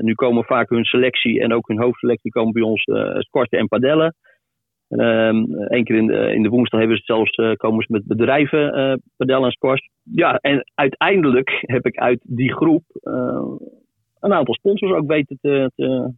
nu 0.00 0.14
komen 0.14 0.44
vaak 0.44 0.68
hun 0.68 0.84
selectie 0.84 1.40
en 1.40 1.52
ook 1.52 1.68
hun 1.68 1.80
hoofdselectie 1.80 2.30
komen 2.30 2.52
bij 2.52 2.62
ons 2.62 2.82
squatten 3.18 3.58
en 3.58 3.68
padellen. 3.68 4.14
Eén 4.90 5.84
keer 5.84 5.96
in 5.96 6.06
de, 6.06 6.32
in 6.34 6.42
de 6.42 6.48
woensdag 6.48 6.80
hebben 6.80 6.96
ze 6.98 7.02
zelfs 7.04 7.36
uh, 7.36 7.52
komen 7.52 7.84
ze 7.84 7.92
met 7.92 8.06
bedrijven, 8.06 8.78
uh, 8.78 8.94
padel 9.16 9.44
en 9.44 9.50
squash. 9.50 9.86
Ja, 10.02 10.36
en 10.36 10.70
uiteindelijk 10.74 11.58
heb 11.60 11.86
ik 11.86 11.98
uit 11.98 12.20
die 12.22 12.52
groep 12.52 12.82
uh, 13.02 13.42
een 14.20 14.32
aantal 14.32 14.54
sponsors 14.54 14.92
ook 14.92 15.06
weten 15.06 15.38
te, 15.40 15.70
te, 15.76 16.12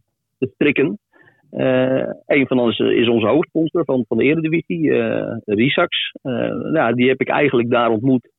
strikken. 0.53 0.99
een 2.25 2.47
van 2.47 2.59
ons 2.59 2.79
is 2.79 3.07
onze 3.07 3.27
hoofdsponsor 3.27 3.85
van, 3.85 4.05
van 4.07 4.17
de 4.17 4.23
Eredivisie, 4.23 4.83
uh, 4.83 5.37
Risax. 5.45 6.11
ja, 6.73 6.91
die 6.91 7.07
heb 7.07 7.21
ik 7.21 7.29
eigenlijk 7.29 7.69
daar 7.69 7.89
ontmoet. 7.89 8.29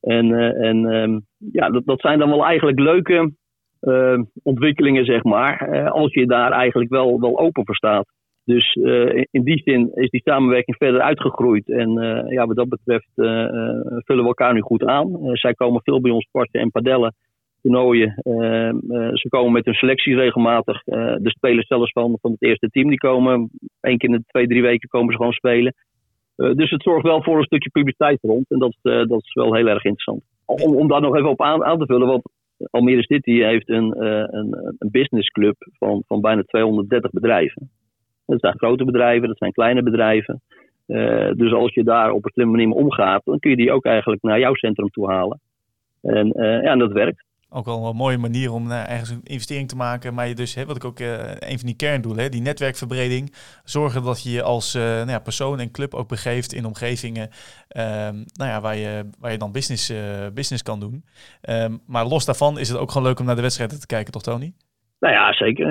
En, 0.00 0.32
en 0.62 0.84
um, 0.94 1.26
ja, 1.52 1.70
dat, 1.70 1.84
dat 1.84 2.00
zijn 2.00 2.18
dan 2.18 2.28
wel 2.28 2.44
eigenlijk 2.44 2.78
leuke 2.78 3.32
ontwikkelingen, 4.42 5.04
zeg 5.04 5.22
maar. 5.22 5.90
als 5.90 6.12
je 6.12 6.26
daar 6.26 6.52
eigenlijk 6.52 6.90
wel, 6.90 7.20
wel 7.20 7.38
open 7.38 7.64
voor 7.64 7.74
staat. 7.74 8.17
Dus 8.54 8.74
uh, 8.74 9.24
in 9.30 9.42
die 9.42 9.62
zin 9.64 9.90
is 9.94 10.10
die 10.10 10.20
samenwerking 10.24 10.76
verder 10.76 11.00
uitgegroeid. 11.00 11.68
En 11.68 11.90
uh, 12.02 12.32
ja, 12.32 12.46
wat 12.46 12.56
dat 12.56 12.68
betreft 12.68 13.08
uh, 13.16 13.26
vullen 14.04 14.22
we 14.22 14.28
elkaar 14.28 14.54
nu 14.54 14.60
goed 14.60 14.84
aan. 14.84 15.18
zij 15.32 15.54
komen 15.54 15.82
veel 15.82 16.00
bij 16.00 16.10
ons 16.10 16.26
sporten 16.26 16.60
en 16.60 16.70
padellen, 16.70 17.14
toernooien. 17.62 18.14
ze 19.14 19.26
komen 19.28 19.52
met 19.52 19.64
hun 19.64 19.74
selecties 19.74 20.14
regelmatig. 20.14 20.82
de 20.84 21.30
spelers 21.30 21.66
zelfs 21.66 21.92
van, 21.92 22.18
van 22.20 22.30
het 22.30 22.42
eerste 22.42 22.68
team 22.68 22.88
die 22.88 22.98
komen. 22.98 23.50
één 23.80 23.98
keer 23.98 24.08
in 24.08 24.16
de 24.16 24.24
twee, 24.26 24.46
drie 24.46 24.62
weken 24.62 24.88
komen 24.88 25.10
ze 25.10 25.16
gewoon 25.16 25.32
spelen. 25.32 25.74
dus 26.36 26.70
het 26.70 26.82
zorgt 26.82 27.06
wel 27.06 27.22
voor 27.22 27.38
een 27.38 27.44
stukje 27.44 27.70
publiciteit 27.70 28.18
rond. 28.22 28.50
En 28.50 28.58
dat, 28.58 28.76
dat 28.82 29.22
is 29.22 29.34
wel 29.34 29.54
heel 29.54 29.68
erg 29.68 29.84
interessant. 29.84 30.22
Om, 30.44 30.76
om 30.76 30.88
daar 30.88 31.00
nog 31.00 31.16
even 31.16 31.30
op 31.30 31.42
aan, 31.42 31.64
aan 31.64 31.78
te 31.78 31.86
vullen. 31.86 32.08
Want 32.08 32.22
Almere 32.70 33.02
City 33.02 33.42
heeft 33.42 33.68
een, 33.68 34.04
een, 34.04 34.74
een 34.78 34.90
businessclub 34.90 35.56
van, 35.78 36.02
van 36.06 36.20
bijna 36.20 36.42
230 36.42 37.10
bedrijven. 37.10 37.70
Dat 38.28 38.40
zijn 38.40 38.58
grote 38.58 38.84
bedrijven, 38.84 39.28
dat 39.28 39.38
zijn 39.38 39.52
kleine 39.52 39.82
bedrijven. 39.82 40.40
Uh, 40.86 41.30
dus 41.34 41.52
als 41.52 41.74
je 41.74 41.84
daar 41.84 42.10
op 42.10 42.24
een 42.24 42.30
slimme 42.30 42.52
manier 42.52 42.68
mee 42.68 42.76
omgaat, 42.76 43.22
dan 43.24 43.38
kun 43.38 43.50
je 43.50 43.56
die 43.56 43.72
ook 43.72 43.84
eigenlijk 43.84 44.22
naar 44.22 44.38
jouw 44.38 44.54
centrum 44.54 44.88
toe 44.88 45.10
halen. 45.10 45.40
En 46.02 46.32
uh, 46.36 46.62
ja, 46.62 46.76
dat 46.76 46.92
werkt. 46.92 47.26
Ook 47.50 47.66
al 47.66 47.88
een 47.88 47.96
mooie 47.96 48.18
manier 48.18 48.52
om 48.52 48.66
uh, 48.66 48.90
ergens 48.90 49.10
een 49.10 49.20
investering 49.22 49.68
te 49.68 49.76
maken. 49.76 50.14
Maar 50.14 50.28
je 50.28 50.34
dus, 50.34 50.54
hè, 50.54 50.66
wat 50.66 50.76
ik 50.76 50.84
ook 50.84 50.98
een 50.98 51.58
van 51.58 51.66
die 51.66 51.76
kerndoelen, 51.76 52.22
hè, 52.22 52.28
die 52.28 52.40
netwerkverbreding. 52.40 53.34
Zorgen 53.64 54.02
dat 54.02 54.22
je 54.22 54.30
je 54.30 54.42
als 54.42 54.74
nou 54.74 55.10
ja, 55.10 55.18
persoon 55.18 55.60
en 55.60 55.70
club 55.70 55.94
ook 55.94 56.08
begeeft 56.08 56.52
in 56.52 56.64
omgevingen 56.64 57.28
ehm, 57.68 58.14
nou 58.14 58.50
ja, 58.50 58.60
waar, 58.60 58.76
je, 58.76 59.10
waar 59.18 59.32
je 59.32 59.38
dan 59.38 59.52
business, 59.52 59.92
business 60.34 60.62
kan 60.62 60.80
doen. 60.80 61.04
Ehm, 61.40 61.76
maar 61.86 62.06
los 62.06 62.24
daarvan 62.24 62.58
is 62.58 62.68
het 62.68 62.78
ook 62.78 62.90
gewoon 62.90 63.06
leuk 63.06 63.20
om 63.20 63.26
naar 63.26 63.36
de 63.36 63.42
wedstrijden 63.42 63.80
te 63.80 63.86
kijken, 63.86 64.12
toch 64.12 64.22
Tony? 64.22 64.52
Nou 64.98 65.14
ja, 65.14 65.32
zeker. 65.32 65.66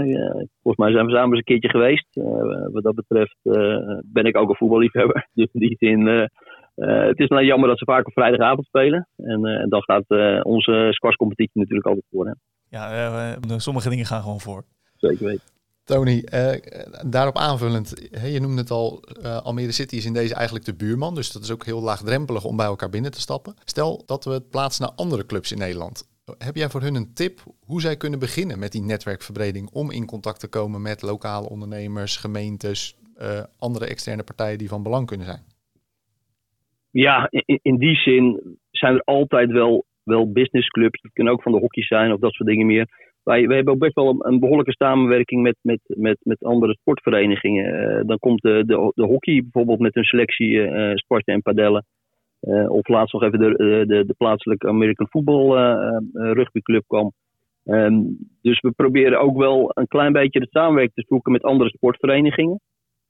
volgens 0.61 0.85
mij 0.85 0.91
zijn 0.91 1.05
we 1.05 1.11
samen 1.11 1.29
eens 1.29 1.37
een 1.37 1.43
keertje 1.43 1.69
geweest. 1.69 2.07
Uh, 2.13 2.67
wat 2.71 2.83
dat 2.83 2.95
betreft 2.95 3.37
uh, 3.43 3.99
ben 4.03 4.25
ik 4.25 4.37
ook 4.37 4.49
een 4.49 4.55
voetballiefhebber. 4.55 5.27
Dus 5.33 5.47
in 5.51 5.59
die 5.59 5.75
zin, 5.79 5.99
uh, 6.07 6.25
het 7.07 7.19
is 7.19 7.27
nou 7.27 7.43
jammer 7.43 7.69
dat 7.69 7.77
ze 7.77 7.85
vaak 7.85 8.07
op 8.07 8.13
vrijdagavond 8.13 8.67
spelen. 8.67 9.07
En 9.15 9.65
dan 9.69 9.81
gaat 9.81 10.43
onze 10.43 10.87
squashcompetitie 10.89 11.59
natuurlijk 11.59 11.87
altijd 11.87 12.05
voor. 12.11 12.25
Hè. 12.25 12.33
Ja, 12.69 13.37
sommige 13.57 13.89
dingen 13.89 14.05
gaan 14.05 14.21
gewoon 14.21 14.39
voor. 14.39 14.63
Zeker 14.95 15.25
weten. 15.25 15.55
Tony, 15.83 16.23
daarop 17.05 17.37
aanvullend, 17.37 18.09
hè, 18.11 18.27
je 18.27 18.39
noemde 18.39 18.61
het 18.61 18.71
al, 18.71 19.03
Almere 19.43 19.71
City 19.71 19.95
is 19.95 20.05
in 20.05 20.13
deze 20.13 20.33
eigenlijk 20.33 20.65
de 20.65 20.75
buurman. 20.75 21.15
Dus 21.15 21.31
dat 21.31 21.43
is 21.43 21.51
ook 21.51 21.65
heel 21.65 21.81
laagdrempelig 21.81 22.45
om 22.45 22.57
bij 22.57 22.65
elkaar 22.65 22.89
binnen 22.89 23.11
te 23.11 23.19
stappen. 23.19 23.53
Stel 23.63 24.03
dat 24.05 24.25
we 24.25 24.31
het 24.31 24.49
plaatsen 24.49 24.85
naar 24.85 24.95
andere 24.95 25.25
clubs 25.25 25.51
in 25.51 25.57
Nederland. 25.57 26.16
Heb 26.37 26.55
jij 26.55 26.69
voor 26.69 26.81
hun 26.81 26.95
een 26.95 27.13
tip 27.13 27.35
hoe 27.65 27.81
zij 27.81 27.97
kunnen 27.97 28.19
beginnen 28.19 28.59
met 28.59 28.71
die 28.71 28.81
netwerkverbreding 28.81 29.69
om 29.73 29.91
in 29.91 30.05
contact 30.05 30.39
te 30.39 30.49
komen 30.49 30.81
met 30.81 31.01
lokale 31.01 31.49
ondernemers, 31.49 32.17
gemeentes, 32.17 32.95
uh, 33.17 33.43
andere 33.59 33.85
externe 33.85 34.23
partijen 34.23 34.57
die 34.57 34.67
van 34.67 34.83
belang 34.83 35.07
kunnen 35.07 35.25
zijn? 35.25 35.43
Ja, 36.91 37.27
in, 37.61 37.77
die 37.77 37.95
zin 37.95 38.57
zijn 38.71 38.93
er 38.93 39.01
altijd 39.03 39.51
wel, 39.51 39.85
wel 40.03 40.31
businessclubs. 40.31 41.01
Het 41.01 41.13
kunnen 41.13 41.33
ook 41.33 41.41
van 41.41 41.51
de 41.51 41.59
hockey 41.59 41.83
zijn 41.83 42.13
of 42.13 42.19
dat 42.19 42.33
soort 42.33 42.49
dingen 42.49 42.65
meer. 42.65 42.87
Wij, 43.23 43.47
wij 43.47 43.55
hebben 43.55 43.73
ook 43.73 43.79
best 43.79 43.95
wel 43.95 44.25
een, 44.25 44.39
behoorlijke 44.39 44.75
samenwerking 44.77 45.41
met, 45.41 45.57
met, 45.61 45.79
met, 45.83 46.17
met 46.23 46.43
andere 46.43 46.73
sportverenigingen. 46.73 47.65
Uh, 47.73 48.01
dan 48.05 48.19
komt 48.19 48.41
de, 48.41 48.63
de, 48.65 48.91
de, 48.95 49.05
hockey 49.05 49.41
bijvoorbeeld 49.41 49.79
met 49.79 49.93
hun 49.93 50.03
selectie 50.03 50.49
uh, 50.49 50.95
sporten 50.95 51.33
en 51.33 51.41
padellen. 51.41 51.85
Uh, 52.41 52.69
of 52.69 52.88
laatst 52.88 53.13
nog 53.13 53.23
even 53.23 53.39
de, 53.39 53.45
eh, 53.45 53.88
de, 53.88 54.06
de 54.06 54.13
plaatselijke 54.17 54.67
American 54.67 55.08
Football 55.08 55.58
uh, 55.58 55.97
rugbyclub 56.34 56.84
kwam. 56.88 57.12
Um, 57.65 58.17
dus 58.41 58.60
we 58.60 58.71
proberen 58.71 59.19
ook 59.19 59.38
wel 59.38 59.71
een 59.73 59.88
klein 59.88 60.12
beetje 60.12 60.39
de 60.39 60.47
samenwerking 60.50 60.95
te 60.95 61.06
zoeken 61.08 61.32
met 61.32 61.43
andere 61.43 61.69
sportverenigingen. 61.69 62.60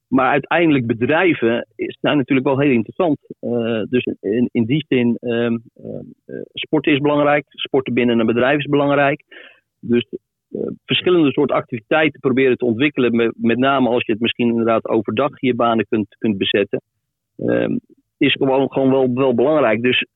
Maar 0.07 0.31
uiteindelijk 0.31 0.87
bedrijven 0.87 1.67
zijn 1.75 2.17
natuurlijk 2.17 2.47
wel 2.47 2.59
heel 2.59 2.71
interessant. 2.71 3.17
Dus 3.89 4.03
in, 4.19 4.49
in 4.51 4.65
die 4.65 4.85
zin, 4.87 5.17
um, 5.19 5.63
uh, 5.75 6.41
sport 6.53 6.87
is 6.87 6.97
belangrijk. 6.99 7.45
Sporten 7.47 7.93
binnen 7.93 8.19
een 8.19 8.25
bedrijf 8.25 8.57
is 8.57 8.65
belangrijk. 8.65 9.23
Dus 9.79 10.07
verschillende 10.85 11.31
soorten 11.31 11.55
activiteiten 11.55 12.19
proberen 12.19 12.57
te 12.57 12.65
ontwikkelen. 12.65 13.33
Met, 13.35 13.57
name 13.57 13.89
als 13.89 14.05
je 14.05 14.11
het 14.11 14.21
misschien 14.21 14.47
inderdaad 14.47 14.87
overdag 14.87 15.39
je 15.39 15.55
banen 15.55 15.85
kunt, 15.89 16.15
kunt 16.17 16.37
bezetten. 16.37 16.81
Um, 17.37 17.79
is 18.17 18.33
gewoon, 18.33 18.71
gewoon 18.71 18.89
wel, 18.89 19.13
wel 19.13 19.35
belangrijk. 19.35 19.81
Dus 19.81 20.07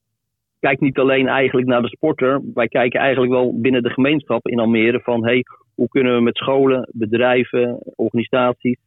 kijk 0.59 0.79
niet 0.79 0.97
alleen 0.97 1.27
eigenlijk 1.27 1.67
naar 1.67 1.81
de 1.81 1.87
sporter. 1.87 2.41
Wij 2.53 2.67
kijken 2.67 2.99
eigenlijk 2.99 3.31
wel 3.31 3.59
binnen 3.59 3.83
de 3.83 3.89
gemeenschap 3.89 4.47
in 4.47 4.59
Almere 4.59 4.99
van 4.99 5.25
hey, 5.25 5.43
hoe 5.75 5.87
kunnen 5.87 6.15
we 6.15 6.21
met 6.21 6.37
scholen, 6.37 6.89
bedrijven, 6.91 7.79
organisaties 7.95 8.77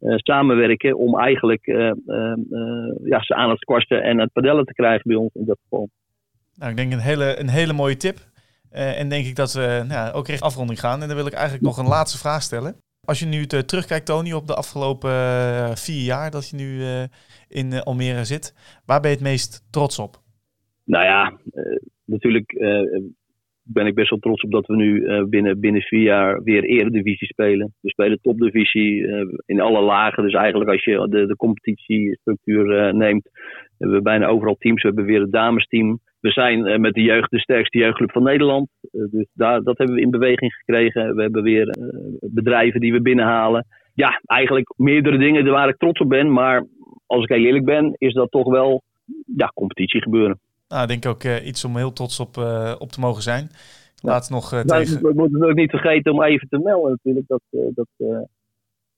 uh, 0.00 0.14
samenwerken 0.16 0.98
om 0.98 1.18
eigenlijk 1.18 1.66
uh, 1.66 1.92
uh, 2.06 2.34
ja, 3.04 3.22
ze 3.22 3.34
aan 3.34 3.50
het 3.50 3.58
squasten 3.58 4.02
en 4.02 4.20
het 4.20 4.32
padellen 4.32 4.64
te 4.64 4.72
krijgen 4.72 5.02
bij 5.04 5.16
ons 5.16 5.34
in 5.34 5.44
dat 5.44 5.58
geval. 5.62 5.88
Nou, 6.54 6.70
ik 6.70 6.76
denk 6.76 6.92
een 6.92 6.98
hele, 6.98 7.38
een 7.40 7.48
hele 7.48 7.72
mooie 7.72 7.96
tip. 7.96 8.16
en 8.70 9.08
denk 9.08 9.26
ik 9.26 9.36
dat 9.36 9.52
we 9.52 9.84
nou, 9.88 10.12
ook 10.12 10.26
recht 10.28 10.42
afronding 10.42 10.80
gaan. 10.80 11.02
En 11.02 11.08
dan 11.08 11.16
wil 11.16 11.26
ik 11.26 11.32
eigenlijk 11.32 11.64
nog 11.64 11.78
een 11.78 11.88
laatste 11.88 12.18
vraag 12.18 12.42
stellen. 12.42 12.76
Als 13.06 13.18
je 13.18 13.26
nu 13.26 13.46
terugkijkt, 13.46 14.06
Tony, 14.06 14.32
op 14.32 14.46
de 14.46 14.54
afgelopen 14.54 15.10
vier 15.76 16.04
jaar 16.04 16.30
dat 16.30 16.50
je 16.50 16.56
nu 16.56 16.82
in 17.48 17.72
eh, 17.72 17.80
Almere 17.80 18.24
zit. 18.24 18.54
Waar 18.86 19.00
ben 19.00 19.10
je 19.10 19.16
het 19.16 19.26
meest 19.26 19.66
trots 19.70 19.98
op? 19.98 20.16
Nou 20.84 21.04
ja, 21.04 21.32
natuurlijk 22.04 22.52
ben 23.62 23.86
ik 23.86 23.94
best 23.94 24.10
wel 24.10 24.18
trots 24.18 24.42
op 24.42 24.50
dat 24.50 24.66
we 24.66 24.76
nu 24.76 25.06
binnen, 25.28 25.60
binnen 25.60 25.82
vier 25.82 26.02
jaar 26.02 26.42
weer 26.42 26.64
eredivisie 26.64 27.26
spelen. 27.26 27.74
We 27.80 27.88
spelen 27.88 28.20
topdivisie 28.20 29.06
in 29.46 29.60
alle 29.60 29.80
lagen. 29.80 30.22
Dus 30.22 30.32
eigenlijk 30.32 30.70
als 30.70 30.84
je 30.84 31.06
de, 31.10 31.26
de 31.26 31.36
competitiestructuur 31.36 32.94
neemt, 32.94 33.28
hebben 33.78 33.96
we 33.96 34.02
bijna 34.02 34.26
overal 34.26 34.56
teams. 34.58 34.82
We 34.82 34.88
hebben 34.88 35.04
weer 35.06 35.20
het 35.20 35.32
damesteam. 35.32 36.00
We 36.24 36.30
zijn 36.30 36.80
met 36.80 36.94
de 36.94 37.02
jeugd 37.02 37.30
de 37.30 37.38
sterkste 37.38 37.78
jeugdclub 37.78 38.12
van 38.12 38.22
Nederland. 38.22 38.68
dus 38.90 39.26
daar, 39.32 39.62
dat 39.62 39.78
hebben 39.78 39.96
we 39.96 40.02
in 40.02 40.10
beweging 40.10 40.52
gekregen. 40.54 41.14
We 41.14 41.22
hebben 41.22 41.42
weer 41.42 41.76
bedrijven 42.20 42.80
die 42.80 42.92
we 42.92 43.02
binnenhalen. 43.02 43.66
Ja, 43.94 44.20
eigenlijk 44.24 44.74
meerdere 44.76 45.18
dingen 45.18 45.44
waar 45.44 45.68
ik 45.68 45.76
trots 45.76 46.00
op 46.00 46.08
ben. 46.08 46.32
Maar 46.32 46.66
als 47.06 47.22
ik 47.22 47.28
heel 47.28 47.44
eerlijk 47.44 47.64
ben, 47.64 47.94
is 47.98 48.12
dat 48.12 48.30
toch 48.30 48.50
wel 48.50 48.82
ja, 49.36 49.50
competitie 49.54 50.02
gebeuren. 50.02 50.38
Nou, 50.68 50.82
ik 50.82 50.88
denk 50.88 51.06
ook 51.06 51.24
uh, 51.24 51.46
iets 51.46 51.64
om 51.64 51.76
heel 51.76 51.92
trots 51.92 52.20
op, 52.20 52.36
uh, 52.36 52.74
op 52.78 52.88
te 52.88 53.00
mogen 53.00 53.22
zijn. 53.22 53.48
Laat 54.02 54.30
nog 54.30 54.52
uh, 54.52 54.62
nou, 54.62 54.84
tegen... 54.84 55.08
Ik 55.08 55.14
moet 55.14 55.32
het 55.32 55.42
ook 55.42 55.54
niet 55.54 55.70
vergeten 55.70 56.12
om 56.12 56.22
even 56.22 56.48
te 56.48 56.58
melden 56.58 56.90
natuurlijk. 56.90 57.26
Dat, 57.26 57.42
dat 57.50 57.88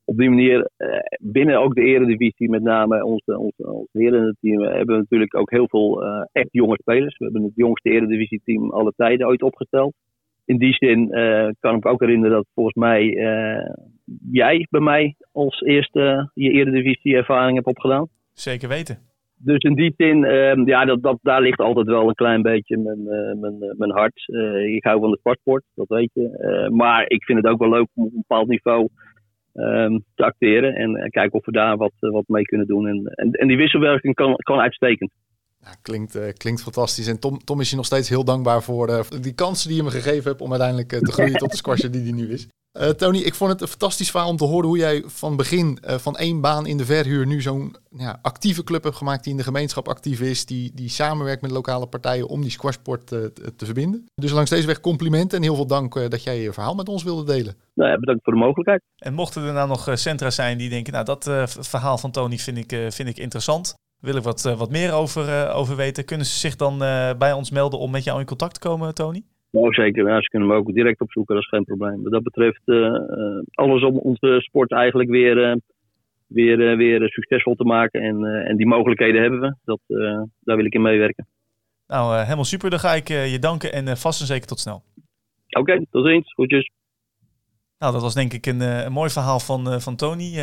op 0.07 0.16
die 0.16 0.29
manier 0.29 0.71
binnen 1.19 1.61
ook 1.61 1.75
de 1.75 1.83
eredivisie, 1.83 2.51
met 2.51 2.62
name 2.62 3.05
onze, 3.05 3.38
onze, 3.38 3.73
onze 3.73 3.99
herenteam, 3.99 4.61
hebben 4.61 4.95
we 4.95 5.01
natuurlijk 5.01 5.37
ook 5.37 5.51
heel 5.51 5.69
veel 5.69 6.05
echt 6.33 6.49
jonge 6.51 6.77
spelers. 6.81 7.19
We 7.19 7.25
hebben 7.25 7.42
het 7.42 7.53
jongste 7.55 7.90
eredivisie 7.90 8.40
team 8.45 8.71
alle 8.71 8.92
tijden 8.97 9.27
ooit 9.27 9.42
opgesteld. 9.42 9.95
In 10.45 10.59
die 10.59 10.75
zin 10.75 11.09
kan 11.61 11.77
ik 11.77 11.87
ook 11.87 12.01
herinneren 12.01 12.37
dat 12.37 12.47
volgens 12.55 12.77
mij 12.77 13.05
jij 14.31 14.66
bij 14.71 14.81
mij 14.81 15.14
als 15.33 15.61
eerste 15.61 16.31
je 16.35 16.51
eredivisie 16.51 17.16
ervaring 17.16 17.55
hebt 17.55 17.66
opgedaan. 17.66 18.09
Zeker 18.33 18.69
weten. 18.69 18.99
Dus 19.38 19.59
in 19.59 19.75
die 19.75 19.95
zin, 19.97 20.23
uh, 20.25 20.66
ja, 20.66 20.85
dat, 20.85 21.03
dat, 21.03 21.19
daar 21.23 21.40
ligt 21.40 21.61
altijd 21.61 21.87
wel 21.87 22.09
een 22.09 22.14
klein 22.14 22.42
beetje 22.42 22.79
mijn, 22.79 23.03
mijn, 23.40 23.75
mijn 23.77 23.90
hart. 23.90 24.29
Ik 24.66 24.85
hou 24.85 25.01
van 25.01 25.11
de 25.11 25.19
sportsport, 25.19 25.64
dat 25.75 25.88
weet 25.88 26.11
je. 26.12 26.69
maar 26.73 27.05
ik 27.09 27.25
vind 27.25 27.42
het 27.42 27.53
ook 27.53 27.59
wel 27.59 27.71
leuk 27.71 27.87
om 27.95 28.05
op 28.05 28.11
een 28.12 28.25
bepaald 28.29 28.49
niveau 28.49 28.88
um, 29.57 30.05
te 30.14 30.25
acteren. 30.25 30.75
En 30.75 31.11
kijken 31.11 31.38
of 31.38 31.45
we 31.45 31.53
daar 31.53 31.77
wat, 31.77 31.92
wat 31.99 32.29
mee 32.29 32.42
kunnen 32.42 32.66
doen. 32.66 32.87
En, 32.88 33.05
en, 33.05 33.31
en 33.31 33.49
die 33.49 33.57
wisselwerking 33.57 34.14
kan, 34.14 34.35
kan 34.37 34.61
uitstekend. 34.61 35.11
Ja, 35.66 35.74
klinkt, 35.83 36.18
klinkt 36.37 36.62
fantastisch. 36.62 37.07
En 37.07 37.18
Tom, 37.18 37.44
Tom 37.44 37.61
is 37.61 37.70
je 37.70 37.76
nog 37.76 37.87
steeds 37.87 38.09
heel 38.09 38.24
dankbaar 38.24 38.62
voor 38.62 39.07
die 39.20 39.33
kansen 39.33 39.68
die 39.68 39.76
je 39.76 39.83
me 39.83 39.90
gegeven 39.90 40.31
hebt 40.31 40.40
om 40.40 40.50
uiteindelijk 40.50 40.88
te 40.88 41.12
groeien 41.12 41.38
tot 41.44 41.50
de 41.50 41.57
squasher 41.57 41.90
die 41.90 42.02
hij 42.02 42.12
nu 42.12 42.33
is. 42.33 42.46
Uh, 42.81 42.88
Tony, 42.88 43.18
ik 43.18 43.35
vond 43.35 43.50
het 43.50 43.61
een 43.61 43.68
fantastisch 43.68 44.11
verhaal 44.11 44.29
om 44.29 44.37
te 44.37 44.44
horen 44.44 44.68
hoe 44.68 44.79
jij 44.79 45.02
van 45.07 45.37
begin 45.37 45.79
uh, 45.85 45.94
van 45.94 46.16
één 46.16 46.40
baan 46.40 46.66
in 46.66 46.76
de 46.76 46.85
verhuur 46.85 47.26
nu 47.26 47.40
zo'n 47.40 47.76
ja, 47.96 48.18
actieve 48.22 48.64
club 48.64 48.83
hebt 48.83 48.96
gemaakt 48.96 49.22
die 49.22 49.33
in 49.33 49.38
de 49.38 49.44
gemeenschap 49.44 49.88
actief 49.88 50.20
is, 50.20 50.46
die, 50.46 50.72
die 50.74 50.88
samenwerkt 50.88 51.42
met 51.42 51.50
lokale 51.50 51.87
partijen 51.87 52.29
om 52.29 52.40
die 52.40 52.50
squashsport 52.50 53.12
uh, 53.12 53.24
te 53.57 53.64
verbinden. 53.64 54.07
Dus 54.14 54.31
langs 54.31 54.50
deze 54.50 54.66
weg 54.66 54.81
complimenten 54.81 55.37
en 55.38 55.44
heel 55.44 55.55
veel 55.55 55.66
dank 55.66 56.11
dat 56.11 56.22
jij 56.22 56.40
je 56.40 56.52
verhaal 56.52 56.74
met 56.74 56.88
ons 56.88 57.02
wilde 57.02 57.24
delen. 57.24 57.55
Nou 57.74 57.90
ja, 57.90 57.98
bedankt 57.98 58.24
voor 58.24 58.33
de 58.33 58.38
mogelijkheid. 58.38 58.83
En 58.96 59.14
mochten 59.14 59.42
er 59.42 59.52
nou 59.52 59.68
nog 59.68 59.90
centra 59.94 60.31
zijn 60.31 60.59
die 60.59 60.70
denken, 60.70 60.92
nou 60.92 61.05
dat 61.05 61.31
verhaal 61.48 61.98
van 61.98 62.11
Tony 62.11 62.38
vind 62.38 62.57
ik, 62.57 62.92
vind 62.92 63.09
ik 63.09 63.18
interessant, 63.18 63.74
wil 64.01 64.17
ik 64.17 64.23
wat, 64.23 64.55
wat 64.59 64.71
meer 64.71 64.93
over, 64.93 65.53
over 65.53 65.77
weten, 65.77 66.05
kunnen 66.05 66.27
ze 66.27 66.39
zich 66.39 66.57
dan 66.57 66.79
bij 67.19 67.33
ons 67.33 67.51
melden 67.51 67.79
om 67.79 67.91
met 67.91 68.05
jou 68.05 68.21
in 68.21 68.27
contact 68.27 68.55
te 68.55 68.69
komen, 68.69 68.95
Tony? 68.95 69.23
Nou, 69.51 69.75
zeker. 69.75 70.09
Ja, 70.09 70.23
ze 70.23 70.29
kunnen 70.29 70.49
me 70.49 70.55
ook 70.55 70.73
direct 70.73 71.01
opzoeken, 71.01 71.35
dat 71.35 71.45
is 71.45 71.49
geen 71.49 71.65
probleem. 71.65 72.03
Wat 72.03 72.13
dat 72.13 72.23
betreft, 72.23 72.63
alles 73.51 73.83
om 73.83 73.99
onze 73.99 74.37
sport 74.41 74.73
eigenlijk 74.73 75.11
weer, 75.11 75.61
weer, 76.27 76.77
weer 76.77 77.09
succesvol 77.09 77.55
te 77.55 77.65
maken. 77.65 78.03
En, 78.03 78.25
en 78.25 78.57
die 78.57 78.67
mogelijkheden 78.67 79.21
hebben 79.21 79.41
we. 79.41 79.55
Dat, 79.65 79.81
daar 80.41 80.57
wil 80.57 80.65
ik 80.65 80.75
in 80.75 80.83
meewerken. 80.83 81.27
Nou, 81.87 82.23
helemaal 82.23 82.45
super. 82.45 82.71
Dan 82.71 82.79
ga 82.79 82.95
ik 82.95 83.09
je 83.09 83.39
danken 83.41 83.73
en 83.73 83.97
vast 83.97 84.21
en 84.21 84.27
zeker 84.27 84.47
tot 84.47 84.61
snel. 84.61 84.83
Oké, 85.49 85.61
okay, 85.61 85.87
tot 85.91 86.07
ziens. 86.07 86.35
Goedjes. 86.35 86.71
Nou, 87.79 87.93
dat 87.93 88.03
was 88.03 88.15
denk 88.15 88.33
ik 88.33 88.47
een, 88.47 88.61
een 88.61 88.93
mooi 88.93 89.11
verhaal 89.11 89.41
van, 89.41 89.81
van 89.81 89.97
Tony. 89.97 90.39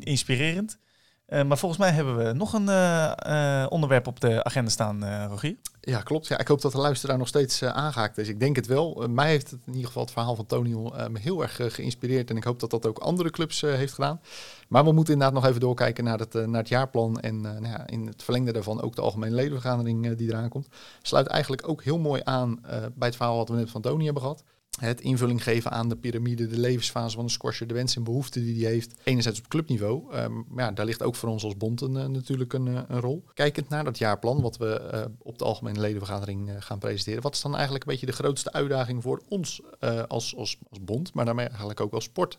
inspirerend. 0.00 0.82
Maar 1.28 1.58
volgens 1.58 1.80
mij 1.80 1.90
hebben 1.90 2.16
we 2.16 2.32
nog 2.32 2.52
een 2.52 3.70
onderwerp 3.70 4.06
op 4.06 4.20
de 4.20 4.44
agenda 4.44 4.70
staan, 4.70 5.26
Rogier. 5.28 5.56
Ja, 5.80 6.00
klopt. 6.00 6.26
Ja, 6.26 6.38
ik 6.38 6.48
hoop 6.48 6.60
dat 6.60 6.72
de 6.72 6.78
luisteraar 6.78 7.18
nog 7.18 7.28
steeds 7.28 7.62
aangehaakt 7.62 8.18
is. 8.18 8.28
Ik 8.28 8.40
denk 8.40 8.56
het 8.56 8.66
wel. 8.66 9.06
Mij 9.10 9.28
heeft 9.28 9.50
het 9.50 9.60
in 9.66 9.72
ieder 9.72 9.86
geval 9.86 10.02
het 10.02 10.12
verhaal 10.12 10.36
van 10.36 10.46
Tony 10.46 10.70
me 11.10 11.18
heel 11.18 11.42
erg 11.42 11.60
geïnspireerd. 11.74 12.30
En 12.30 12.36
ik 12.36 12.44
hoop 12.44 12.60
dat 12.60 12.70
dat 12.70 12.86
ook 12.86 12.98
andere 12.98 13.30
clubs 13.30 13.60
heeft 13.60 13.92
gedaan. 13.92 14.20
Maar 14.68 14.84
we 14.84 14.92
moeten 14.92 15.12
inderdaad 15.12 15.36
nog 15.36 15.46
even 15.46 15.60
doorkijken 15.60 16.04
naar 16.04 16.18
het, 16.18 16.32
naar 16.32 16.60
het 16.60 16.68
jaarplan. 16.68 17.20
En 17.20 17.40
nou 17.40 17.66
ja, 17.66 17.86
in 17.86 18.06
het 18.06 18.22
verlengde 18.22 18.52
daarvan 18.52 18.82
ook 18.82 18.96
de 18.96 19.02
algemene 19.02 19.34
ledenvergadering 19.34 20.16
die 20.16 20.28
eraan 20.28 20.48
komt. 20.48 20.68
Sluit 21.02 21.26
eigenlijk 21.26 21.68
ook 21.68 21.82
heel 21.82 21.98
mooi 21.98 22.20
aan 22.24 22.60
bij 22.94 23.08
het 23.08 23.16
verhaal 23.16 23.36
wat 23.36 23.48
we 23.48 23.54
net 23.54 23.70
van 23.70 23.80
Tony 23.80 24.04
hebben 24.04 24.22
gehad 24.22 24.42
het 24.80 25.00
invulling 25.00 25.42
geven 25.42 25.70
aan 25.70 25.88
de 25.88 25.96
piramide, 25.96 26.46
de 26.46 26.58
levensfase 26.58 27.16
van 27.16 27.24
de 27.24 27.32
squasher, 27.32 27.66
de 27.66 27.74
wensen 27.74 27.98
en 27.98 28.04
behoeften 28.04 28.42
die 28.42 28.64
hij 28.64 28.72
heeft. 28.72 28.94
Enerzijds 29.04 29.38
op 29.38 29.48
clubniveau, 29.48 30.02
maar 30.48 30.64
ja, 30.64 30.72
daar 30.72 30.86
ligt 30.86 31.02
ook 31.02 31.14
voor 31.14 31.28
ons 31.28 31.44
als 31.44 31.56
bond 31.56 31.80
een, 31.80 31.96
eh, 31.96 32.06
natuurlijk 32.06 32.52
een, 32.52 32.68
eh, 32.68 32.82
een, 32.88 33.00
rol. 33.00 33.24
Kijkend 33.34 33.68
naar 33.68 33.84
dat 33.84 33.98
jaarplan, 33.98 34.40
wat 34.40 34.56
we 34.56 34.90
uh, 34.94 35.04
op 35.18 35.38
de 35.38 35.44
algemene 35.44 35.80
ledenvergadering 35.80 36.50
gaan 36.58 36.78
presenteren. 36.78 37.22
Wat 37.22 37.34
is 37.34 37.40
dan 37.40 37.54
eigenlijk 37.54 37.84
een 37.84 37.90
beetje 37.90 38.06
de 38.06 38.12
grootste 38.12 38.52
uitdaging 38.52 39.02
voor 39.02 39.22
ons 39.28 39.62
als, 40.08 40.36
als, 40.36 40.58
als 40.70 40.84
bond, 40.84 41.14
maar 41.14 41.24
daarmee 41.24 41.46
eigenlijk 41.46 41.80
ook 41.80 41.92
als 41.92 42.04
sport? 42.04 42.38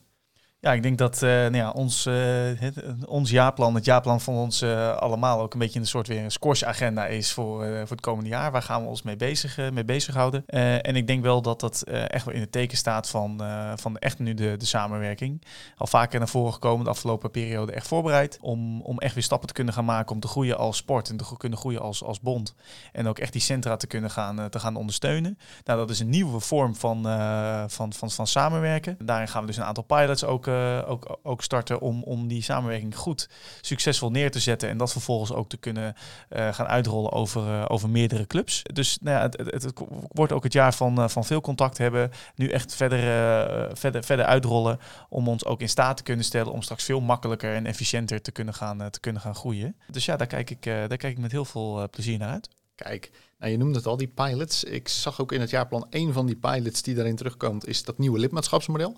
Ja, 0.60 0.74
ik 0.74 0.84
denk 0.84 0.98
dat 0.98 1.16
uh, 1.16 1.30
nou 1.30 1.56
ja, 1.56 1.70
ons, 1.70 2.04
het, 2.60 3.06
ons 3.08 3.30
jaarplan, 3.30 3.76
het 3.76 3.86
jaarplan 3.86 4.22
van 4.22 4.34
ons 4.34 4.62
uh, 4.62 4.96
allemaal 4.96 5.42
ook 5.42 5.54
een 5.54 5.60
beetje 5.60 5.80
een 5.80 5.88
soort 5.88 6.08
weer 6.08 6.24
een 6.24 6.32
squash-agenda 6.32 7.06
is 7.06 7.34
voor, 7.34 7.66
voor 7.66 7.90
het 7.90 8.02
komende 8.02 8.30
jaar. 8.30 8.52
Waar 8.52 8.62
gaan 8.62 8.82
we 8.82 8.88
ons 8.88 9.02
mee, 9.02 9.16
bezig, 9.16 9.72
mee 9.72 9.86
bezighouden? 9.86 10.46
en 10.46 10.96
ik 10.96 11.08
denk 11.08 11.24
wel 11.24 11.42
dat 11.42 11.60
dat 11.60 11.84
echt 11.84 12.26
wel 12.26 12.34
in 12.34 12.42
het 12.42 12.52
teken 12.52 12.78
staat 12.78 13.10
van, 13.10 13.42
van 13.76 13.98
echt 13.98 14.20
nu 14.20 14.34
de, 14.34 14.58
de 14.58 14.66
samenwerking. 14.66 15.44
Al 15.78 15.88
vaker 15.88 16.20
naar 16.20 16.28
voren 16.28 16.54
gekomen 16.54 16.84
de 16.84 16.92
afgelopen 16.92 17.32
periode 17.32 17.72
echt 17.72 17.88
voorbereid 17.88 18.38
om, 18.42 18.82
om 18.82 19.00
echt 19.00 19.14
weer 19.14 19.24
stappen 19.24 19.48
te 19.48 19.54
kunnen 19.54 19.74
gaan 19.74 19.86
maken 19.86 20.16
om 20.16 20.20
te 20.20 20.28
groeien 20.28 20.58
als 20.58 20.78
sport 20.78 21.10
en 21.10 21.18
te 21.18 21.38
kunnen 21.38 21.60
groeien 21.60 21.82
als, 21.82 22.04
als 22.04 22.20
bond. 22.20 22.56
En 22.92 23.08
ook 23.08 23.20
echt 23.20 23.32
die 23.32 23.42
centra 23.42 23.76
te 23.76 23.88
kunnen 23.88 24.12
gaan, 24.12 24.50
te 24.50 24.60
gaan 24.60 24.76
ondersteunen. 24.76 25.38
Nou, 25.64 25.80
dat 25.80 25.90
is 25.90 26.00
een 26.00 26.10
nieuwe 26.10 26.40
vorm 26.40 26.76
van, 26.76 27.04
van, 27.68 27.94
van, 27.94 28.12
van 28.12 28.28
samenwerken. 28.28 28.98
Daarin 29.00 29.28
gaan 29.28 29.42
we 29.42 29.48
dus 29.48 29.58
een 29.58 29.64
aantal 29.64 29.84
pilots 29.84 30.24
ook 30.24 30.45
uh, 30.48 30.84
ook, 30.88 31.20
ook 31.24 31.44
starten 31.44 31.80
om, 31.80 32.04
om 32.04 32.28
die 32.28 32.42
samenwerking 32.42 32.98
goed 32.98 33.30
succesvol 33.62 34.12
neer 34.12 34.32
te 34.32 34.40
zetten. 34.40 34.70
En 34.70 34.78
dat 34.78 34.92
vervolgens 34.92 35.32
ook 35.32 35.50
te 35.50 35.58
kunnen 35.58 35.96
uh, 36.30 36.54
gaan 36.54 36.66
uitrollen 36.68 37.12
over, 37.12 37.48
uh, 37.48 37.66
over 37.68 37.90
meerdere 37.90 38.28
clubs. 38.28 38.62
Dus 38.74 38.98
nou 39.02 39.18
ja, 39.18 39.44
het, 39.44 39.64
het, 39.64 39.74
wordt 40.08 40.32
ook 40.32 40.44
het 40.44 40.54
jaar 40.54 40.74
van, 40.74 41.10
van 41.10 41.26
veel 41.26 41.42
contact 41.42 41.78
hebben. 41.78 42.12
Nu 42.36 42.50
echt 42.50 42.76
verder, 42.76 43.00
verder, 43.78 44.04
verder 44.04 44.26
uitrollen 44.26 44.80
om 45.10 45.28
ons 45.28 45.46
ook 45.46 45.62
in 45.62 45.70
staat 45.70 45.98
te 45.98 46.04
kunnen 46.04 46.26
stellen 46.26 46.54
om 46.54 46.62
straks 46.62 46.84
veel 46.84 47.02
makkelijker 47.02 47.54
en 47.54 47.66
efficiënter 47.66 48.22
te 48.22 48.32
kunnen 48.32 48.54
gaan, 48.54 48.90
te 48.90 49.00
kunnen 49.00 49.22
gaan 49.22 49.36
groeien. 49.36 49.76
Dus 49.92 50.06
ja, 50.06 50.16
daar 50.16 50.28
kijk 50.28 50.50
ik, 50.50 50.64
daar 50.64 50.88
kijk 50.88 51.14
ik 51.14 51.18
met 51.18 51.32
heel 51.32 51.46
veel 51.46 51.90
plezier 51.90 52.18
naar 52.18 52.30
uit. 52.32 52.50
Kijk, 52.76 53.12
nou, 53.40 53.52
je 53.52 53.58
noemde 53.58 53.78
het 53.78 53.88
al, 53.88 53.98
die 53.98 54.08
pilots. 54.08 54.64
Ik 54.64 54.88
zag 54.88 55.22
ook 55.22 55.32
in 55.32 55.42
het 55.42 55.50
jaarplan 55.50 55.88
een 55.90 56.14
van 56.14 56.26
die 56.26 56.36
pilots 56.36 56.82
die 56.82 56.96
daarin 56.96 57.16
terugkomt, 57.16 57.68
is 57.68 57.84
dat 57.84 57.98
nieuwe 57.98 58.20
lidmaatschapsmodel. 58.20 58.92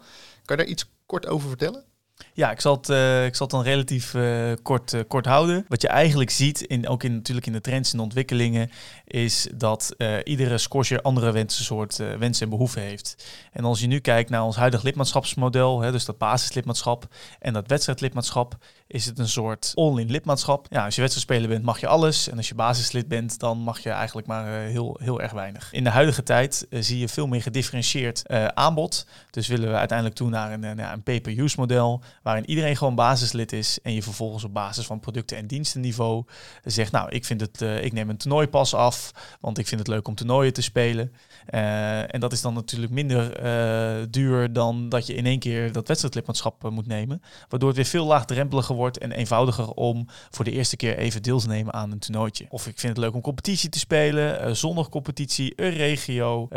Kan 0.45 0.57
je 0.57 0.63
daar 0.63 0.65
iets 0.65 0.89
kort 1.08 1.26
over 1.28 1.48
vertellen? 1.48 1.86
Ja, 2.34 2.51
ik 2.51 2.62
zal 2.62 2.75
het, 2.75 2.89
uh, 2.89 3.25
ik 3.25 3.36
zal 3.36 3.47
het 3.47 3.56
dan 3.56 3.63
relatief 3.63 4.13
uh, 4.13 4.53
kort, 4.62 4.93
uh, 4.93 5.01
kort 5.08 5.25
houden. 5.25 5.65
Wat 5.67 5.82
je 5.82 5.88
eigenlijk 5.88 6.30
ziet, 6.30 6.62
in, 6.62 6.88
ook 6.88 7.03
in, 7.03 7.13
natuurlijk 7.13 7.47
in 7.47 7.53
de 7.53 7.62
trends 7.62 7.93
en 7.93 7.99
ontwikkelingen, 7.99 8.71
is 9.06 9.47
dat 9.56 9.95
iedere 10.23 10.58
squasher 10.58 11.01
andere 11.01 11.32
wensensoort 11.32 11.97
wensen 11.97 12.43
en 12.43 12.49
behoeften 12.49 12.82
heeft. 12.82 13.27
En 13.51 13.63
als 13.63 13.80
je 13.80 13.88
nu 13.88 13.99
kijkt 13.99 14.30
naar 14.30 14.43
ons 14.43 14.56
huidig 14.56 14.84
lidmaatschapsmodel, 14.84 15.82
hè, 15.82 15.91
dus 15.91 16.06
dat 16.06 16.17
basislidmaatschap 16.17 17.08
en 17.39 17.53
dat 17.53 17.67
wedstrijdlidmaatschap, 17.67 18.58
is 18.88 19.06
het 19.06 19.19
een 19.19 19.27
soort 19.27 19.71
all-in 19.75 20.12
lidmaatschap. 20.12 20.67
Ja, 20.69 20.86
als 20.86 20.95
je 20.95 21.01
wedstrijdspeler 21.01 21.49
bent, 21.49 21.63
mag 21.63 21.80
je 21.80 21.88
alles. 21.88 22.30
En 22.30 22.38
als 22.38 22.47
je 22.47 22.56
basislid 22.56 23.08
bent, 23.08 23.39
dan 23.39 23.58
mag 23.58 23.80
je 23.80 23.89
eigenlijk 23.89 24.27
maar 24.27 24.47
heel, 24.47 24.99
heel 25.01 25.21
erg 25.21 25.32
weinig. 25.32 25.73
In 25.73 25.84
de 25.84 25.89
huidige 25.89 26.23
tijd 26.23 26.67
zie 26.69 26.99
je 26.99 27.10
veel 27.10 27.27
meer 27.27 27.41
gedifferentieerd 27.41 28.30
aanbod. 28.53 29.08
Dus 29.30 29.47
willen 29.47 29.69
we 29.69 29.75
uiteindelijk 29.75 30.17
toe 30.17 30.30
naar 30.30 30.53
een, 30.53 30.80
een 30.91 31.03
pay-per-use 31.03 31.60
model 31.60 32.03
waarin 32.24 32.50
iedereen 32.50 32.78
gewoon 32.78 32.96
basislid 32.96 33.52
is 33.52 33.80
en 33.84 33.93
je 33.93 34.04
vervolgens 34.04 34.43
op 34.43 34.54
basis 34.54 34.86
van 34.86 35.00
producten- 35.00 35.38
en 35.38 35.48
dienstenniveau 35.48 36.24
zegt, 36.63 36.91
nou, 36.91 37.10
ik, 37.10 37.26
vind 37.26 37.41
het, 37.41 37.62
uh, 37.62 37.84
ik 37.84 37.93
neem 37.93 38.10
een 38.10 38.17
toernooipas 38.17 38.74
af, 38.74 39.12
want 39.41 39.58
ik 39.58 39.67
vind 39.67 39.80
het 39.80 39.89
leuk 39.89 40.08
om 40.08 40.15
toernooien 40.15 40.54
te 40.54 40.62
spelen. 40.62 41.12
Uh, 41.54 42.13
en 42.13 42.20
dat 42.20 42.32
is 42.32 42.41
dan 42.41 42.54
natuurlijk 42.54 42.91
minder 42.91 43.43
uh, 43.43 44.06
duur 44.10 44.54
dan 44.54 44.89
dat 44.89 45.08
je 45.08 45.13
in 45.13 45.26
één 45.26 45.39
keer 45.39 45.72
dat 45.72 45.88
wedstrijdlidmaatschap 45.88 46.70
moet 46.70 46.88
nemen, 46.88 47.22
waardoor 47.50 47.67
het 47.67 47.78
weer 47.78 47.88
veel 47.88 48.06
laagdrempeliger 48.06 48.76
wordt 48.76 48.98
en 48.98 49.12
eenvoudiger 49.12 49.72
om 49.72 50.08
voor 50.30 50.46
de 50.46 50.52
eerste 50.52 50.76
keer 50.76 50.98
even 50.98 51.24
deel 51.24 51.39
te 51.39 51.48
nemen 51.48 51.74
aan 51.74 51.91
een 51.91 52.00
toernooitje. 52.00 52.46
Of 52.50 52.67
ik 52.67 52.80
vind 52.80 52.96
het 52.96 53.06
leuk 53.06 53.13
om 53.13 53.22
competitie 53.22 53.70
te 53.70 53.80
spelen, 53.80 54.56
zondagcompetitie, 54.56 55.54
een 55.56 55.74
regio, 55.74 56.48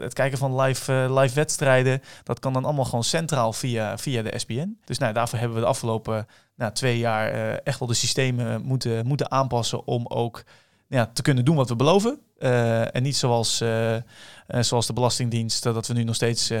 het 0.00 0.12
kijken 0.12 0.38
van 0.38 0.60
live, 0.60 1.06
live 1.10 1.34
wedstrijden, 1.34 2.00
dat 2.24 2.38
kan 2.38 2.52
dan 2.52 2.64
allemaal 2.64 2.84
gewoon 2.84 3.04
centraal 3.04 3.52
via, 3.52 3.98
via 3.98 4.22
de 4.22 4.30
Dus 4.84 4.98
nou, 4.98 5.12
daarvoor 5.12 5.38
hebben 5.38 5.56
we 5.56 5.62
de 5.62 5.68
afgelopen 5.68 6.26
nou, 6.54 6.72
twee 6.72 6.98
jaar 6.98 7.34
uh, 7.34 7.66
echt 7.66 7.78
wel 7.78 7.88
de 7.88 7.94
systemen 7.94 8.62
moeten, 8.62 9.06
moeten 9.06 9.30
aanpassen 9.30 9.86
om 9.86 10.06
ook 10.06 10.44
ja, 10.86 11.06
te 11.06 11.22
kunnen 11.22 11.44
doen 11.44 11.56
wat 11.56 11.68
we 11.68 11.76
beloven. 11.76 12.20
En 12.40 13.02
niet 13.02 13.16
zoals 13.16 13.60
uh, 13.60 13.96
zoals 14.60 14.86
de 14.86 14.92
Belastingdienst, 14.92 15.62
dat 15.62 15.86
we 15.86 15.94
nu 15.94 16.04
nog 16.04 16.14
steeds 16.14 16.52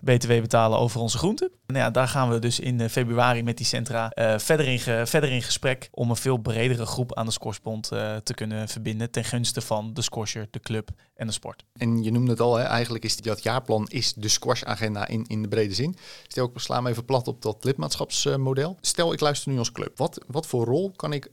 BTW 0.00 0.28
betalen 0.28 0.78
over 0.78 1.00
onze 1.00 1.18
groenten. 1.18 1.50
Nou 1.66 1.78
ja, 1.78 1.90
daar 1.90 2.08
gaan 2.08 2.30
we 2.30 2.38
dus 2.38 2.60
in 2.60 2.90
februari 2.90 3.42
met 3.42 3.56
die 3.56 3.66
centra 3.66 4.12
verder, 4.36 4.66
in 4.66 5.06
verder 5.06 5.30
in 5.30 5.42
gesprek 5.42 5.88
om 5.90 6.10
een 6.10 6.16
veel 6.16 6.36
bredere 6.36 6.86
groep 6.86 7.14
aan 7.14 7.26
de 7.26 7.32
Scoresbond 7.32 7.88
te 8.22 8.34
kunnen 8.34 8.68
verbinden 8.68 9.10
ten 9.10 9.24
gunste 9.24 9.60
van 9.60 9.94
de 9.94 10.02
squasher, 10.02 10.48
de 10.50 10.60
club 10.60 10.90
en 11.14 11.26
de 11.26 11.32
sport. 11.32 11.64
En 11.72 12.02
je 12.02 12.10
noemde 12.12 12.30
het 12.30 12.40
al, 12.40 12.56
hè, 12.56 12.64
eigenlijk 12.64 13.04
is 13.04 13.16
dat 13.16 13.42
jaarplan 13.42 13.86
is 13.88 14.12
de 14.12 14.28
squash-agenda 14.28 15.08
in, 15.08 15.24
in 15.26 15.42
de 15.42 15.48
brede 15.48 15.74
zin. 15.74 15.96
Stel, 16.26 16.50
ik 16.54 16.60
sla 16.60 16.80
me 16.80 16.90
even 16.90 17.04
plat 17.04 17.28
op 17.28 17.42
dat 17.42 17.64
lidmaatschapsmodel. 17.64 18.76
Stel, 18.80 19.12
ik 19.12 19.20
luister 19.20 19.52
nu 19.52 19.58
als 19.58 19.72
club. 19.72 19.98
Wat, 19.98 20.24
wat 20.26 20.46
voor 20.46 20.64
rol 20.64 20.90
kan 20.96 21.12
ik 21.12 21.30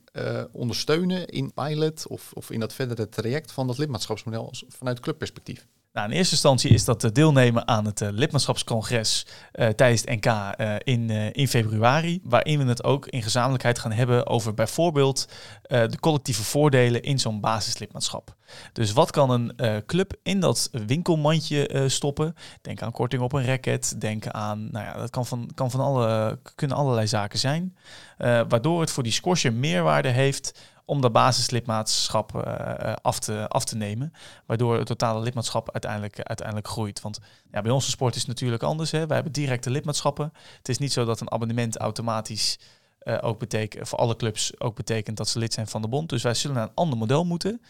ondersteunen 0.52 1.26
in 1.26 1.52
pilot 1.52 2.06
of, 2.06 2.30
of 2.32 2.50
in 2.50 2.60
dat 2.60 2.72
verdere 2.72 3.08
traject 3.08 3.52
van 3.52 3.66
dat 3.66 3.77
lidmaatschapsmodel 3.78 4.52
vanuit 4.68 5.00
clubperspectief? 5.00 5.66
Nou, 5.92 6.10
in 6.10 6.16
eerste 6.16 6.32
instantie 6.32 6.70
is 6.70 6.84
dat 6.84 7.10
deelnemen 7.12 7.68
aan 7.68 7.84
het 7.84 8.00
uh, 8.00 8.08
lidmaatschapscongres 8.12 9.26
uh, 9.26 9.68
tijdens 9.68 10.00
het 10.00 10.24
NK 10.24 10.54
in, 10.84 11.10
in 11.10 11.48
februari. 11.48 12.20
Waarin 12.22 12.58
we 12.58 12.64
het 12.64 12.84
ook 12.84 13.06
in 13.06 13.22
gezamenlijkheid 13.22 13.78
gaan 13.78 13.92
hebben 13.92 14.26
over 14.26 14.54
bijvoorbeeld 14.54 15.28
de 15.62 15.98
collectieve 16.00 16.42
voordelen 16.42 17.02
in 17.02 17.18
zo'n 17.18 17.40
basislidmaatschap. 17.40 18.34
Dus 18.72 18.92
wat 18.92 19.10
kan 19.10 19.30
een 19.30 19.82
club 19.86 20.16
in 20.22 20.40
dat 20.40 20.68
winkelmandje 20.86 21.84
stoppen? 21.86 22.34
Denk 22.62 22.82
aan 22.82 22.92
korting 22.92 23.22
op 23.22 23.32
een 23.32 23.44
racket. 23.44 24.00
Denk 24.00 24.26
aan, 24.26 24.68
nou 24.70 24.84
ja, 24.84 24.92
dat 24.92 25.10
kan 25.10 25.26
van, 25.26 25.50
kan 25.54 25.70
van 25.70 25.80
alle, 25.80 26.38
kunnen 26.54 26.76
allerlei 26.76 27.06
zaken 27.06 27.38
zijn. 27.38 27.76
waardoor 28.18 28.80
het 28.80 28.90
voor 28.90 29.02
die 29.02 29.12
squasher 29.12 29.52
meerwaarde 29.52 30.08
heeft 30.08 30.58
om 30.88 31.00
dat 31.00 31.12
basislidmaatschap 31.12 32.34
uh, 32.34 32.92
af, 33.02 33.18
te, 33.18 33.48
af 33.48 33.64
te 33.64 33.76
nemen. 33.76 34.12
Waardoor 34.46 34.76
het 34.76 34.86
totale 34.86 35.20
lidmaatschap 35.20 35.72
uiteindelijk, 35.72 36.20
uiteindelijk 36.22 36.68
groeit. 36.68 37.00
Want 37.00 37.18
ja, 37.52 37.60
bij 37.60 37.70
onze 37.70 37.90
sport 37.90 38.14
is 38.14 38.20
het 38.20 38.28
natuurlijk 38.28 38.62
anders. 38.62 38.90
Hè. 38.90 39.06
Wij 39.06 39.14
hebben 39.14 39.32
directe 39.32 39.70
lidmaatschappen. 39.70 40.32
Het 40.56 40.68
is 40.68 40.78
niet 40.78 40.92
zo 40.92 41.04
dat 41.04 41.20
een 41.20 41.32
abonnement 41.32 41.76
automatisch 41.76 42.58
uh, 43.02 43.18
ook 43.20 43.38
betekent, 43.38 43.88
voor 43.88 43.98
alle 43.98 44.16
clubs 44.16 44.60
ook 44.60 44.76
betekent 44.76 45.16
dat 45.16 45.28
ze 45.28 45.38
lid 45.38 45.52
zijn 45.52 45.66
van 45.66 45.82
de 45.82 45.88
bond. 45.88 46.08
Dus 46.08 46.22
wij 46.22 46.34
zullen 46.34 46.56
naar 46.56 46.66
een 46.66 46.74
ander 46.74 46.98
model 46.98 47.24
moeten. 47.24 47.60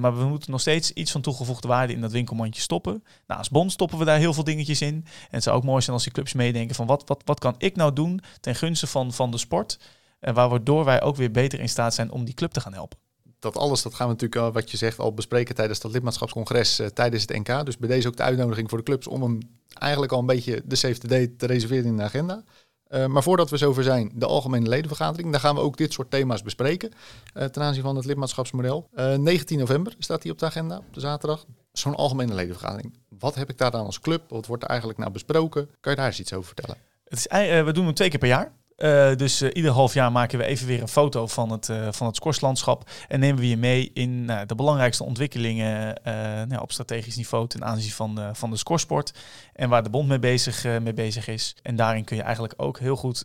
Maar 0.00 0.18
we 0.18 0.24
moeten 0.24 0.50
nog 0.50 0.60
steeds 0.60 0.92
iets 0.92 1.12
van 1.12 1.20
toegevoegde 1.20 1.68
waarde 1.68 1.92
in 1.92 2.00
dat 2.00 2.12
winkelmandje 2.12 2.60
stoppen. 2.60 3.04
Nou, 3.26 3.38
als 3.38 3.48
bond 3.48 3.72
stoppen 3.72 3.98
we 3.98 4.04
daar 4.04 4.18
heel 4.18 4.34
veel 4.34 4.44
dingetjes 4.44 4.80
in. 4.80 4.94
En 4.94 5.28
het 5.30 5.42
zou 5.42 5.56
ook 5.56 5.64
mooi 5.64 5.80
zijn 5.80 5.94
als 5.94 6.04
die 6.04 6.12
clubs 6.12 6.32
meedenken 6.32 6.74
van 6.74 6.86
wat, 6.86 7.02
wat, 7.06 7.22
wat 7.24 7.38
kan 7.38 7.54
ik 7.58 7.76
nou 7.76 7.92
doen 7.92 8.20
ten 8.40 8.54
gunste 8.54 8.86
van, 8.86 9.12
van 9.12 9.30
de 9.30 9.38
sport. 9.38 9.78
En 10.26 10.34
waardoor 10.34 10.84
wij 10.84 11.02
ook 11.02 11.16
weer 11.16 11.30
beter 11.30 11.60
in 11.60 11.68
staat 11.68 11.94
zijn 11.94 12.10
om 12.10 12.24
die 12.24 12.34
club 12.34 12.52
te 12.52 12.60
gaan 12.60 12.72
helpen. 12.72 12.98
Dat 13.38 13.56
alles, 13.56 13.82
dat 13.82 13.94
gaan 13.94 14.06
we 14.06 14.12
natuurlijk, 14.12 14.54
wat 14.54 14.70
je 14.70 14.76
zegt, 14.76 14.98
al 14.98 15.14
bespreken 15.14 15.54
tijdens 15.54 15.80
dat 15.80 15.92
lidmaatschapscongres, 15.92 16.80
uh, 16.80 16.86
tijdens 16.86 17.22
het 17.22 17.38
NK. 17.38 17.64
Dus 17.64 17.76
bij 17.76 17.88
deze 17.88 18.08
ook 18.08 18.16
de 18.16 18.22
uitnodiging 18.22 18.68
voor 18.68 18.78
de 18.78 18.84
clubs 18.84 19.06
om 19.06 19.22
hem 19.22 19.38
eigenlijk 19.72 20.12
al 20.12 20.18
een 20.18 20.26
beetje 20.26 20.62
de 20.64 20.76
safety 20.76 21.06
day 21.06 21.26
te 21.36 21.46
reserveren 21.46 21.84
in 21.84 21.96
de 21.96 22.02
agenda. 22.02 22.42
Uh, 22.88 23.06
maar 23.06 23.22
voordat 23.22 23.50
we 23.50 23.56
zover 23.56 23.82
zijn, 23.82 24.12
de 24.14 24.26
algemene 24.26 24.68
ledenvergadering, 24.68 25.30
daar 25.30 25.40
gaan 25.40 25.54
we 25.54 25.60
ook 25.60 25.76
dit 25.76 25.92
soort 25.92 26.10
thema's 26.10 26.42
bespreken 26.42 26.90
uh, 27.34 27.44
ten 27.44 27.62
aanzien 27.62 27.82
van 27.82 27.96
het 27.96 28.04
lidmaatschapsmodel. 28.04 28.88
19 29.16 29.58
november 29.58 29.94
staat 29.98 30.22
die 30.22 30.32
op 30.32 30.38
de 30.38 30.46
agenda, 30.46 30.76
op 30.76 30.94
de 30.94 31.00
zaterdag. 31.00 31.44
Zo'n 31.72 31.94
algemene 31.94 32.34
ledenvergadering. 32.34 32.98
Wat 33.18 33.34
heb 33.34 33.50
ik 33.50 33.58
daar 33.58 33.70
dan 33.70 33.86
als 33.86 34.00
club? 34.00 34.22
Wat 34.28 34.46
wordt 34.46 34.62
er 34.62 34.68
eigenlijk 34.68 34.98
nou 34.98 35.12
besproken? 35.12 35.70
Kan 35.80 35.92
je 35.92 35.98
daar 35.98 36.06
eens 36.06 36.20
iets 36.20 36.32
over 36.32 36.46
vertellen? 36.46 36.76
Het 37.04 37.18
is, 37.18 37.26
we 37.64 37.72
doen 37.72 37.84
hem 37.84 37.94
twee 37.94 38.08
keer 38.08 38.18
per 38.18 38.28
jaar. 38.28 38.52
Uh, 38.76 39.14
dus 39.14 39.42
uh, 39.42 39.50
ieder 39.52 39.70
half 39.70 39.94
jaar 39.94 40.12
maken 40.12 40.38
we 40.38 40.44
even 40.44 40.66
weer 40.66 40.82
een 40.82 40.88
foto 40.88 41.26
van 41.26 41.50
het, 41.50 41.68
uh, 41.68 41.88
van 41.90 42.06
het 42.06 42.16
scoreslandschap. 42.16 42.90
En 43.08 43.20
nemen 43.20 43.40
we 43.40 43.48
je 43.48 43.56
mee 43.56 43.90
in 43.94 44.24
nou, 44.24 44.46
de 44.46 44.54
belangrijkste 44.54 45.04
ontwikkelingen 45.04 46.00
nou, 46.48 46.60
op 46.60 46.72
strategisch 46.72 47.16
niveau 47.16 47.48
ten 47.48 47.64
aanzien 47.64 47.90
van, 47.90 48.18
van 48.32 48.50
de 48.50 48.56
scoresport. 48.56 49.12
En 49.52 49.68
waar 49.68 49.82
de 49.82 49.90
bond 49.90 50.08
mee 50.08 50.18
bezig, 50.18 50.64
mee 50.80 50.94
bezig 50.94 51.28
is. 51.28 51.56
En 51.62 51.76
daarin 51.76 52.04
kun 52.04 52.16
je 52.16 52.22
eigenlijk 52.22 52.54
ook 52.56 52.78
heel 52.78 52.96
goed 52.96 53.24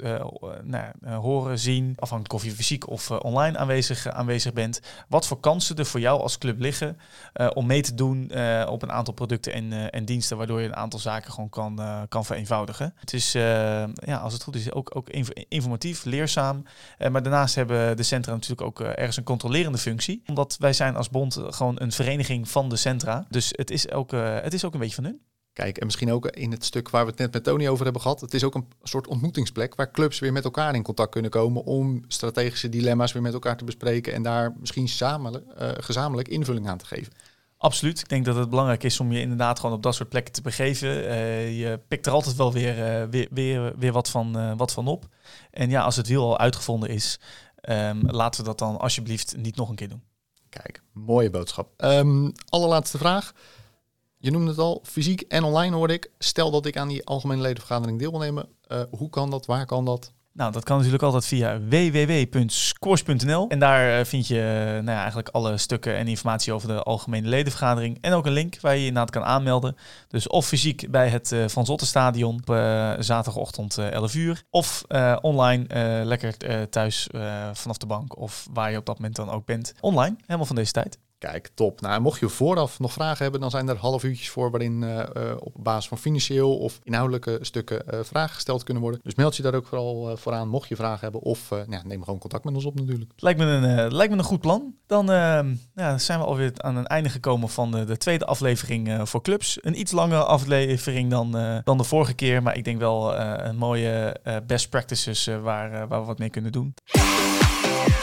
nou, 0.63 1.15
horen, 1.15 1.59
zien, 1.59 1.95
afhankelijk 1.99 2.33
of 2.33 2.49
je 2.49 2.55
fysiek 2.55 2.89
of 2.89 3.11
online 3.11 3.57
aanwezig, 3.57 4.07
aanwezig 4.07 4.53
bent. 4.53 4.81
Wat 5.07 5.27
voor 5.27 5.39
kansen 5.39 5.75
er 5.75 5.85
voor 5.85 5.99
jou 5.99 6.21
als 6.21 6.37
club 6.37 6.59
liggen 6.59 6.97
om 7.53 7.65
mee 7.65 7.81
te 7.81 7.95
doen 7.95 8.23
op 8.67 8.81
een 8.81 8.91
aantal 8.91 9.13
producten 9.13 9.53
en, 9.53 9.91
en 9.91 10.05
diensten. 10.05 10.37
Waardoor 10.37 10.61
je 10.61 10.67
een 10.67 10.75
aantal 10.75 10.99
zaken 10.99 11.31
gewoon 11.31 11.49
kan, 11.49 11.79
kan 12.09 12.25
vereenvoudigen. 12.25 12.93
Het 12.99 13.13
is, 13.13 13.31
ja, 13.31 14.17
als 14.21 14.33
het 14.33 14.43
goed 14.43 14.55
is, 14.55 14.71
ook, 14.71 14.95
ook 14.95 15.09
informatief, 15.47 16.03
leerzaam. 16.03 16.63
Uh, 16.99 17.09
maar 17.09 17.23
daarnaast 17.23 17.55
hebben 17.55 17.97
de 17.97 18.03
centra 18.03 18.33
natuurlijk 18.33 18.61
ook 18.61 18.79
uh, 18.79 18.87
ergens 18.87 19.17
een 19.17 19.23
controlerende 19.23 19.77
functie. 19.77 20.23
Omdat 20.25 20.55
wij 20.59 20.73
zijn 20.73 20.95
als 20.95 21.09
bond 21.09 21.39
gewoon 21.45 21.75
een 21.81 21.91
vereniging 21.91 22.49
van 22.49 22.69
de 22.69 22.75
centra. 22.75 23.25
Dus 23.29 23.53
het 23.55 23.71
is 23.71 23.91
ook, 23.91 24.13
uh, 24.13 24.39
het 24.41 24.53
is 24.53 24.65
ook 24.65 24.73
een 24.73 24.79
beetje 24.79 24.95
van 24.95 25.03
hun. 25.03 25.21
Kijk, 25.53 25.77
en 25.77 25.85
misschien 25.85 26.11
ook 26.11 26.27
in 26.27 26.51
het 26.51 26.65
stuk 26.65 26.89
waar 26.89 27.03
we 27.03 27.09
het 27.09 27.19
net 27.19 27.33
met 27.33 27.43
Tony 27.43 27.67
over 27.67 27.83
hebben 27.83 28.01
gehad. 28.01 28.21
Het 28.21 28.33
is 28.33 28.43
ook 28.43 28.55
een 28.55 28.67
soort 28.83 29.07
ontmoetingsplek 29.07 29.75
waar 29.75 29.91
clubs 29.91 30.19
weer 30.19 30.33
met 30.33 30.43
elkaar 30.43 30.75
in 30.75 30.83
contact 30.83 31.11
kunnen 31.11 31.31
komen 31.31 31.63
om 31.63 32.03
strategische 32.07 32.69
dilemma's 32.69 33.11
weer 33.11 33.21
met 33.21 33.33
elkaar 33.33 33.57
te 33.57 33.65
bespreken 33.65 34.13
en 34.13 34.23
daar 34.23 34.55
misschien 34.59 34.87
samen, 34.87 35.43
gezamenlijk 35.57 36.27
invulling 36.27 36.67
aan 36.67 36.77
te 36.77 36.85
geven. 36.85 37.13
Absoluut. 37.61 37.99
Ik 37.99 38.09
denk 38.09 38.25
dat 38.25 38.35
het 38.35 38.49
belangrijk 38.49 38.83
is 38.83 38.99
om 38.99 39.11
je 39.11 39.19
inderdaad 39.19 39.59
gewoon 39.59 39.75
op 39.75 39.83
dat 39.83 39.95
soort 39.95 40.09
plekken 40.09 40.33
te 40.33 40.41
begeven. 40.41 40.87
Uh, 40.87 41.59
je 41.59 41.79
pikt 41.87 42.05
er 42.05 42.11
altijd 42.11 42.35
wel 42.35 42.53
weer, 42.53 42.77
uh, 42.77 43.09
weer, 43.09 43.27
weer, 43.31 43.73
weer 43.77 43.91
wat, 43.91 44.09
van, 44.09 44.57
wat 44.57 44.71
van 44.71 44.87
op. 44.87 45.05
En 45.51 45.69
ja, 45.69 45.81
als 45.81 45.95
het 45.95 46.07
wiel 46.07 46.23
al 46.23 46.37
uitgevonden 46.37 46.89
is, 46.89 47.19
um, 47.69 48.11
laten 48.11 48.41
we 48.41 48.47
dat 48.47 48.59
dan 48.59 48.79
alsjeblieft 48.79 49.37
niet 49.37 49.55
nog 49.55 49.69
een 49.69 49.75
keer 49.75 49.89
doen. 49.89 50.03
Kijk, 50.49 50.81
mooie 50.91 51.29
boodschap. 51.29 51.83
Um, 51.83 52.31
allerlaatste 52.49 52.97
vraag. 52.97 53.33
Je 54.17 54.31
noemde 54.31 54.49
het 54.49 54.59
al, 54.59 54.81
fysiek 54.83 55.21
en 55.21 55.43
online 55.43 55.75
hoorde 55.75 55.93
ik. 55.93 56.11
Stel 56.19 56.51
dat 56.51 56.65
ik 56.65 56.77
aan 56.77 56.87
die 56.87 57.05
algemene 57.05 57.41
ledenvergadering 57.41 57.99
deel 57.99 58.11
wil 58.11 58.19
nemen. 58.19 58.49
hoe 58.89 59.09
kan 59.09 59.29
dat? 59.29 59.45
Waar 59.45 59.65
kan 59.65 59.85
dat? 59.85 60.13
Nou, 60.33 60.51
dat 60.51 60.63
kan 60.63 60.75
natuurlijk 60.75 61.03
altijd 61.03 61.25
via 61.25 61.59
www.scores.nl. 61.59 63.47
En 63.47 63.59
daar 63.59 63.99
eh, 63.99 64.05
vind 64.05 64.27
je 64.27 64.39
eh, 64.39 64.73
nou 64.73 64.91
ja, 64.91 64.97
eigenlijk 64.97 65.29
alle 65.29 65.57
stukken 65.57 65.95
en 65.95 66.07
informatie 66.07 66.53
over 66.53 66.67
de 66.67 66.83
algemene 66.83 67.27
ledenvergadering. 67.27 67.97
En 68.01 68.13
ook 68.13 68.25
een 68.25 68.31
link 68.31 68.59
waar 68.61 68.73
je 68.73 68.79
je 68.79 68.87
inderdaad 68.87 69.11
kan 69.11 69.23
aanmelden. 69.23 69.75
Dus 70.07 70.27
of 70.27 70.47
fysiek 70.47 70.91
bij 70.91 71.09
het 71.09 71.31
uh, 71.31 71.47
Van 71.47 71.65
Zottenstadion 71.65 72.35
op 72.35 72.55
zaterdagochtend 72.99 73.77
11 73.77 74.15
uur. 74.15 74.43
Of 74.49 74.83
online 75.21 75.65
lekker 76.05 76.37
thuis 76.69 77.07
vanaf 77.53 77.77
de 77.77 77.85
bank 77.85 78.17
of 78.17 78.47
waar 78.53 78.71
je 78.71 78.77
op 78.77 78.85
dat 78.85 78.95
moment 78.95 79.15
dan 79.15 79.29
ook 79.29 79.45
bent. 79.45 79.73
Online, 79.79 80.15
helemaal 80.25 80.45
van 80.45 80.55
deze 80.55 80.71
tijd. 80.71 80.99
Kijk, 81.21 81.49
top. 81.53 81.81
Nou, 81.81 82.01
mocht 82.01 82.19
je 82.19 82.29
vooraf 82.29 82.79
nog 82.79 82.93
vragen 82.93 83.23
hebben, 83.23 83.41
dan 83.41 83.49
zijn 83.49 83.69
er 83.69 83.77
half 83.77 84.03
uurtjes 84.03 84.29
voor 84.29 84.51
waarin 84.51 84.81
uh, 84.81 84.99
op 85.39 85.53
basis 85.59 85.87
van 85.87 85.97
financieel 85.97 86.57
of 86.57 86.79
inhoudelijke 86.83 87.37
stukken 87.41 87.83
uh, 87.93 87.99
vragen 88.03 88.35
gesteld 88.35 88.63
kunnen 88.63 88.83
worden. 88.83 88.99
Dus 89.03 89.15
meld 89.15 89.35
je 89.35 89.43
daar 89.43 89.55
ook 89.55 89.65
vooral 89.65 90.11
uh, 90.11 90.17
voor 90.17 90.33
aan, 90.33 90.47
mocht 90.47 90.69
je 90.69 90.75
vragen 90.75 90.99
hebben. 90.99 91.21
Of 91.21 91.49
nou, 91.49 91.87
neem 91.87 92.03
gewoon 92.03 92.19
contact 92.19 92.43
met 92.43 92.55
ons 92.55 92.65
op 92.65 92.79
natuurlijk. 92.79 93.11
Lijkt 93.15 93.39
me 93.39 93.45
een, 93.45 93.93
lijkt 93.93 94.11
me 94.11 94.17
een 94.17 94.23
goed 94.23 94.39
plan. 94.39 94.75
Dan 94.85 95.05
ja, 95.75 95.97
zijn 95.97 96.19
we 96.19 96.25
alweer 96.25 96.51
aan 96.55 96.75
een 96.75 96.87
einde 96.87 97.09
gekomen 97.09 97.49
van 97.49 97.71
de, 97.71 97.83
de 97.83 97.97
tweede 97.97 98.25
aflevering 98.25 99.09
voor 99.09 99.21
clubs. 99.21 99.57
Een 99.61 99.79
iets 99.79 99.91
langere 99.91 100.23
aflevering 100.23 101.09
dan, 101.09 101.61
dan 101.63 101.77
de 101.77 101.83
vorige 101.83 102.13
keer, 102.13 102.43
maar 102.43 102.57
ik 102.57 102.63
denk 102.63 102.79
wel 102.79 103.15
een 103.17 103.57
mooie 103.57 104.15
best 104.47 104.69
practices 104.69 105.25
waar, 105.25 105.87
waar 105.87 105.99
we 105.99 106.05
wat 106.05 106.19
mee 106.19 106.29
kunnen 106.29 106.51
doen. 106.51 106.73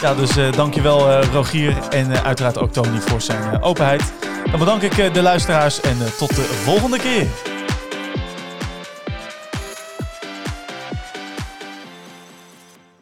Ja, 0.01 0.15
dus 0.15 0.37
uh, 0.37 0.53
dankjewel 0.53 1.11
uh, 1.11 1.33
Rogier 1.33 1.77
en 1.91 2.11
uh, 2.11 2.25
uiteraard 2.25 2.59
ook 2.59 2.73
Tony 2.73 3.01
voor 3.01 3.21
zijn 3.21 3.63
openheid. 3.63 4.03
Dan 4.51 4.59
bedank 4.59 4.83
ik 4.83 5.15
de 5.15 5.23
luisteraars 5.23 5.81
en 5.81 5.97
tot 6.19 6.29
de 6.29 6.43
volgende 6.43 6.99
keer. 6.99 7.57